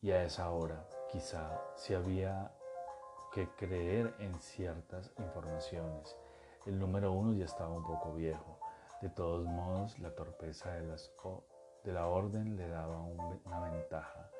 y 0.00 0.10
a 0.10 0.24
esa 0.24 0.50
hora 0.50 0.88
quizá 1.10 1.60
si 1.76 1.92
había 1.92 2.50
que 3.32 3.48
creer 3.50 4.14
en 4.18 4.40
ciertas 4.40 5.12
informaciones. 5.18 6.16
El 6.64 6.78
número 6.78 7.12
uno 7.12 7.34
ya 7.34 7.44
estaba 7.44 7.74
un 7.74 7.84
poco 7.84 8.14
viejo. 8.14 8.58
De 9.02 9.10
todos 9.10 9.44
modos, 9.44 9.98
la 9.98 10.14
torpeza 10.14 10.72
de, 10.72 10.86
las, 10.86 11.12
de 11.84 11.92
la 11.92 12.06
orden 12.06 12.56
le 12.56 12.68
daba 12.68 13.02
una 13.02 13.60
ventaja 13.70 14.30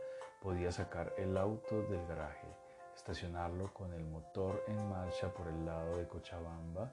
podía 0.43 0.73
sacar 0.73 1.15
el 1.19 1.37
auto 1.37 1.83
del 1.83 2.05
garaje, 2.09 2.49
estacionarlo 2.97 3.73
con 3.73 3.93
el 3.93 4.05
motor 4.05 4.65
en 4.67 4.91
marcha 4.91 5.33
por 5.33 5.47
el 5.47 5.65
lado 5.65 5.97
de 5.97 6.09
Cochabamba 6.09 6.93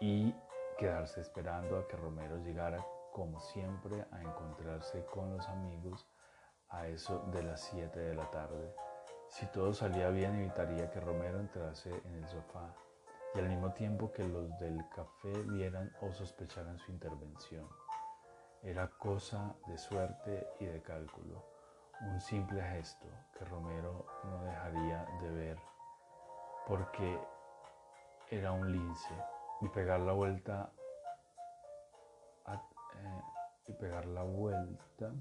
y 0.00 0.32
quedarse 0.78 1.20
esperando 1.20 1.78
a 1.78 1.88
que 1.88 1.96
Romero 1.96 2.36
llegara 2.38 2.78
como 3.12 3.40
siempre 3.40 4.06
a 4.12 4.22
encontrarse 4.22 5.04
con 5.06 5.36
los 5.36 5.48
amigos 5.48 6.06
a 6.68 6.86
eso 6.86 7.26
de 7.32 7.42
las 7.42 7.60
7 7.62 7.98
de 7.98 8.14
la 8.14 8.30
tarde. 8.30 8.72
Si 9.28 9.46
todo 9.46 9.74
salía 9.74 10.08
bien 10.10 10.36
evitaría 10.36 10.90
que 10.90 11.00
Romero 11.00 11.40
entrase 11.40 11.90
en 11.90 12.14
el 12.14 12.28
sofá 12.28 12.72
y 13.34 13.40
al 13.40 13.48
mismo 13.48 13.72
tiempo 13.72 14.12
que 14.12 14.22
los 14.24 14.48
del 14.60 14.78
café 14.94 15.32
vieran 15.48 15.92
o 16.02 16.12
sospecharan 16.12 16.78
su 16.78 16.92
intervención. 16.92 17.68
Era 18.62 18.88
cosa 18.90 19.56
de 19.66 19.76
suerte 19.76 20.46
y 20.60 20.66
de 20.66 20.80
cálculo 20.82 21.49
un 22.00 22.20
simple 22.20 22.62
gesto 22.62 23.06
que 23.36 23.44
Romero 23.44 24.06
no 24.24 24.42
dejaría 24.44 25.04
de 25.20 25.30
ver 25.30 25.58
porque 26.66 27.18
era 28.30 28.52
un 28.52 28.72
lince 28.72 29.14
y 29.60 29.68
pegar 29.68 30.00
la 30.00 30.12
vuelta 30.12 30.70
eh, 32.48 33.22
y 33.66 33.72
pegar 33.74 34.06
la 34.06 34.22
vuelta 34.22 35.12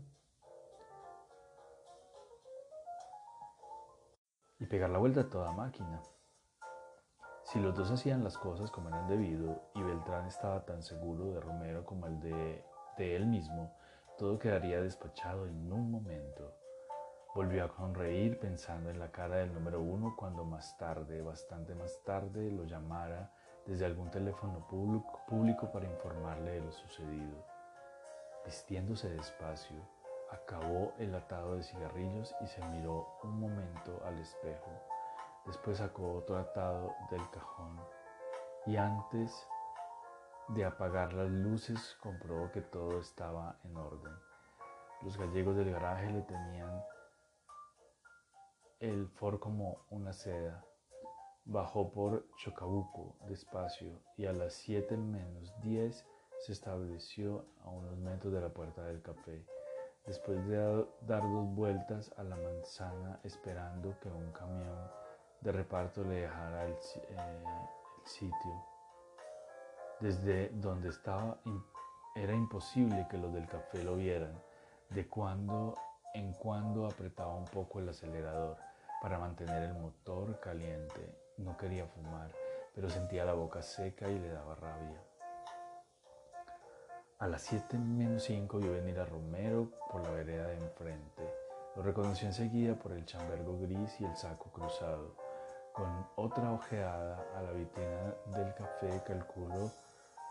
y 4.59 4.65
pegar 4.65 4.89
la 4.89 4.99
vuelta 4.99 5.21
a 5.21 5.29
toda 5.29 5.51
máquina. 5.51 6.01
Si 7.43 7.59
los 7.59 7.75
dos 7.75 7.89
hacían 7.91 8.23
las 8.23 8.37
cosas 8.37 8.69
como 8.69 8.89
eran 8.89 9.07
debido 9.07 9.63
y 9.73 9.81
Beltrán 9.81 10.27
estaba 10.27 10.65
tan 10.65 10.83
seguro 10.83 11.31
de 11.31 11.39
Romero 11.39 11.85
como 11.85 12.05
el 12.05 12.19
de, 12.19 12.63
de 12.97 13.15
él 13.15 13.25
mismo, 13.25 13.73
todo 14.17 14.37
quedaría 14.37 14.81
despachado 14.81 15.47
en 15.47 15.71
un 15.71 15.89
momento. 15.89 16.58
Volvió 17.35 17.65
a 17.65 17.67
sonreír 17.67 18.39
pensando 18.39 18.89
en 18.89 18.99
la 18.99 19.11
cara 19.11 19.37
del 19.37 19.53
número 19.53 19.79
uno 19.79 20.15
cuando 20.17 20.43
más 20.43 20.75
tarde, 20.77 21.21
bastante 21.21 21.75
más 21.75 22.01
tarde, 22.03 22.51
lo 22.51 22.63
llamara 22.63 23.31
desde 23.67 23.85
algún 23.85 24.09
teléfono 24.09 24.65
público 24.67 25.71
para 25.71 25.85
informarle 25.85 26.53
de 26.53 26.61
lo 26.61 26.71
sucedido. 26.71 27.45
Vistiéndose 28.43 29.09
despacio, 29.09 29.77
acabó 30.31 30.93
el 30.97 31.13
atado 31.13 31.55
de 31.55 31.63
cigarrillos 31.63 32.35
y 32.41 32.47
se 32.47 32.65
miró 32.65 33.07
un 33.23 33.39
momento 33.39 34.01
al 34.05 34.17
espejo. 34.17 34.71
Después 35.45 35.77
sacó 35.77 36.15
otro 36.15 36.37
atado 36.37 36.95
del 37.11 37.29
cajón 37.29 37.79
y 38.65 38.75
antes 38.75 39.47
de 40.49 40.65
apagar 40.65 41.13
las 41.13 41.29
luces 41.29 41.95
comprobó 42.01 42.51
que 42.51 42.61
todo 42.61 42.99
estaba 42.99 43.55
en 43.63 43.77
orden. 43.77 44.13
Los 45.03 45.15
gallegos 45.15 45.55
del 45.55 45.71
garaje 45.71 46.09
le 46.11 46.21
tenían 46.23 46.83
el 48.79 49.07
Ford 49.09 49.39
como 49.39 49.85
una 49.89 50.13
seda. 50.13 50.63
Bajó 51.45 51.91
por 51.91 52.25
Chocabuco 52.37 53.15
despacio 53.27 53.99
y 54.17 54.25
a 54.25 54.33
las 54.33 54.53
7 54.53 54.95
menos 54.95 55.53
10 55.61 56.05
se 56.39 56.51
estableció 56.53 57.45
a 57.63 57.69
unos 57.69 57.97
metros 57.97 58.31
de 58.31 58.41
la 58.41 58.49
puerta 58.49 58.83
del 58.83 59.01
café. 59.01 59.45
Después 60.05 60.47
de 60.47 60.57
dar 61.01 61.21
dos 61.23 61.53
vueltas 61.55 62.13
a 62.17 62.23
la 62.23 62.37
manzana 62.37 63.19
esperando 63.23 63.99
que 63.99 64.09
un 64.09 64.31
camión 64.31 64.91
de 65.41 65.51
reparto 65.51 66.03
le 66.03 66.21
dejara 66.21 66.65
el, 66.65 66.71
eh, 66.71 66.77
el 67.09 68.07
sitio. 68.07 68.65
Desde 69.99 70.49
donde 70.49 70.89
estaba 70.89 71.41
era 72.15 72.33
imposible 72.33 73.07
que 73.09 73.17
los 73.17 73.33
del 73.33 73.47
café 73.47 73.83
lo 73.83 73.97
vieran. 73.97 74.41
De 74.89 75.07
cuando 75.07 75.75
en 76.13 76.33
cuando 76.33 76.87
apretaba 76.87 77.35
un 77.35 77.45
poco 77.45 77.79
el 77.79 77.89
acelerador 77.89 78.68
para 79.01 79.19
mantener 79.19 79.63
el 79.63 79.73
motor 79.73 80.39
caliente. 80.39 81.15
No 81.37 81.57
quería 81.57 81.85
fumar, 81.85 82.31
pero 82.73 82.89
sentía 82.89 83.25
la 83.25 83.33
boca 83.33 83.61
seca 83.61 84.09
y 84.09 84.19
le 84.19 84.29
daba 84.29 84.55
rabia. 84.55 85.01
A 87.19 87.27
las 87.27 87.41
7 87.43 87.77
menos 87.77 88.23
5 88.23 88.59
vio 88.59 88.71
venir 88.71 88.99
a 88.99 89.05
Romero 89.05 89.71
por 89.91 90.01
la 90.01 90.11
vereda 90.11 90.47
de 90.47 90.57
enfrente. 90.57 91.33
Lo 91.75 91.83
reconoció 91.83 92.27
enseguida 92.27 92.75
por 92.75 92.93
el 92.93 93.05
chambergo 93.05 93.59
gris 93.59 93.99
y 93.99 94.05
el 94.05 94.15
saco 94.15 94.49
cruzado. 94.51 95.15
Con 95.73 96.07
otra 96.15 96.51
ojeada 96.51 97.25
a 97.37 97.41
la 97.41 97.51
vitrina 97.51 98.15
del 98.27 98.53
café 98.53 99.03
calculó 99.05 99.71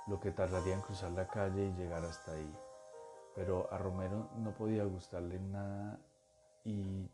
lo 0.07 0.19
que 0.19 0.31
tardaría 0.31 0.75
en 0.75 0.81
cruzar 0.81 1.11
la 1.13 1.27
calle 1.29 1.67
y 1.67 1.73
llegar 1.75 2.05
hasta 2.05 2.33
ahí. 2.33 2.55
Pero 3.35 3.69
a 3.71 3.79
Romero 3.79 4.31
no 4.37 4.53
podía 4.53 4.85
gustarle 4.85 5.39
nada 5.39 5.99
y 6.65 7.09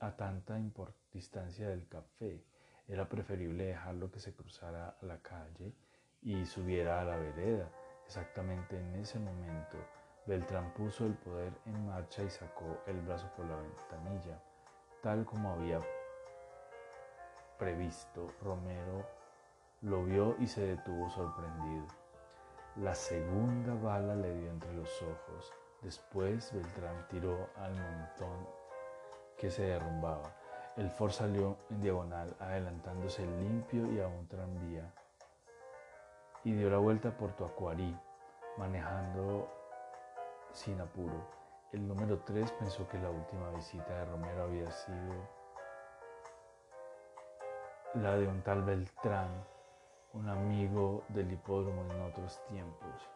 a 0.00 0.16
tanta 0.16 0.58
distancia 1.12 1.68
del 1.68 1.88
café. 1.88 2.44
Era 2.88 3.08
preferible 3.08 3.66
dejarlo 3.66 4.10
que 4.10 4.20
se 4.20 4.34
cruzara 4.34 4.96
la 5.02 5.20
calle 5.20 5.72
y 6.22 6.46
subiera 6.46 7.00
a 7.00 7.04
la 7.04 7.16
vereda 7.16 7.70
Exactamente 8.06 8.78
en 8.78 8.94
ese 8.94 9.18
momento, 9.18 9.76
Beltrán 10.26 10.72
puso 10.74 11.06
el 11.06 11.14
poder 11.14 11.52
en 11.66 11.86
marcha 11.86 12.22
y 12.22 12.30
sacó 12.30 12.78
el 12.86 13.00
brazo 13.00 13.28
por 13.36 13.46
la 13.46 13.56
ventanilla, 13.56 14.40
tal 15.02 15.24
como 15.24 15.50
había 15.50 15.80
previsto. 17.58 18.32
Romero 18.42 19.04
lo 19.82 20.04
vio 20.04 20.36
y 20.38 20.46
se 20.46 20.66
detuvo 20.66 21.10
sorprendido. 21.10 21.86
La 22.76 22.94
segunda 22.94 23.74
bala 23.74 24.14
le 24.14 24.32
dio 24.38 24.50
entre 24.50 24.72
los 24.72 25.02
ojos. 25.02 25.52
Después 25.82 26.52
Beltrán 26.52 27.08
tiró 27.08 27.50
al 27.56 27.72
montón 27.72 28.48
que 29.36 29.50
se 29.50 29.62
derrumbaba. 29.62 30.34
El 30.76 30.90
Ford 30.90 31.10
salió 31.10 31.56
en 31.70 31.80
diagonal, 31.80 32.36
adelantándose 32.38 33.26
limpio 33.26 33.90
y 33.92 34.00
a 34.00 34.08
un 34.08 34.26
tranvía 34.28 34.92
y 36.46 36.52
dio 36.52 36.70
la 36.70 36.78
vuelta 36.78 37.10
por 37.10 37.32
Tuacuarí, 37.32 37.92
manejando 38.56 39.48
sin 40.52 40.80
apuro. 40.80 41.26
El 41.72 41.88
número 41.88 42.20
3 42.20 42.52
pensó 42.52 42.88
que 42.88 42.98
la 42.98 43.10
última 43.10 43.50
visita 43.50 43.98
de 43.98 44.04
Romero 44.04 44.44
había 44.44 44.70
sido 44.70 45.28
la 47.94 48.16
de 48.16 48.28
un 48.28 48.42
tal 48.42 48.62
Beltrán, 48.62 49.44
un 50.12 50.28
amigo 50.28 51.02
del 51.08 51.32
hipódromo 51.32 51.82
en 51.92 52.02
otros 52.02 52.40
tiempos. 52.46 53.10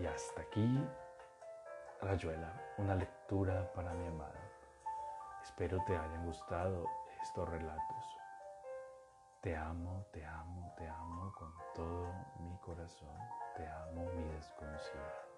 Y 0.00 0.06
hasta 0.06 0.40
aquí, 0.40 0.82
Rayuela, 2.02 2.50
una 2.78 2.94
lectura 2.94 3.70
para 3.74 3.92
mi 3.92 4.06
amada. 4.06 4.40
Espero 5.42 5.84
te 5.84 5.94
hayan 5.94 6.24
gustado 6.24 6.86
estos 7.22 7.46
relatos. 7.46 8.04
Te 9.42 9.54
amo, 9.54 10.06
te 10.10 10.24
amo, 10.24 10.74
te 10.78 10.88
amo 10.88 11.30
con 11.38 11.52
todo 11.74 12.10
mi 12.38 12.56
corazón. 12.60 13.18
Te 13.54 13.66
amo, 13.68 14.06
mi 14.14 14.24
desconocida. 14.32 15.29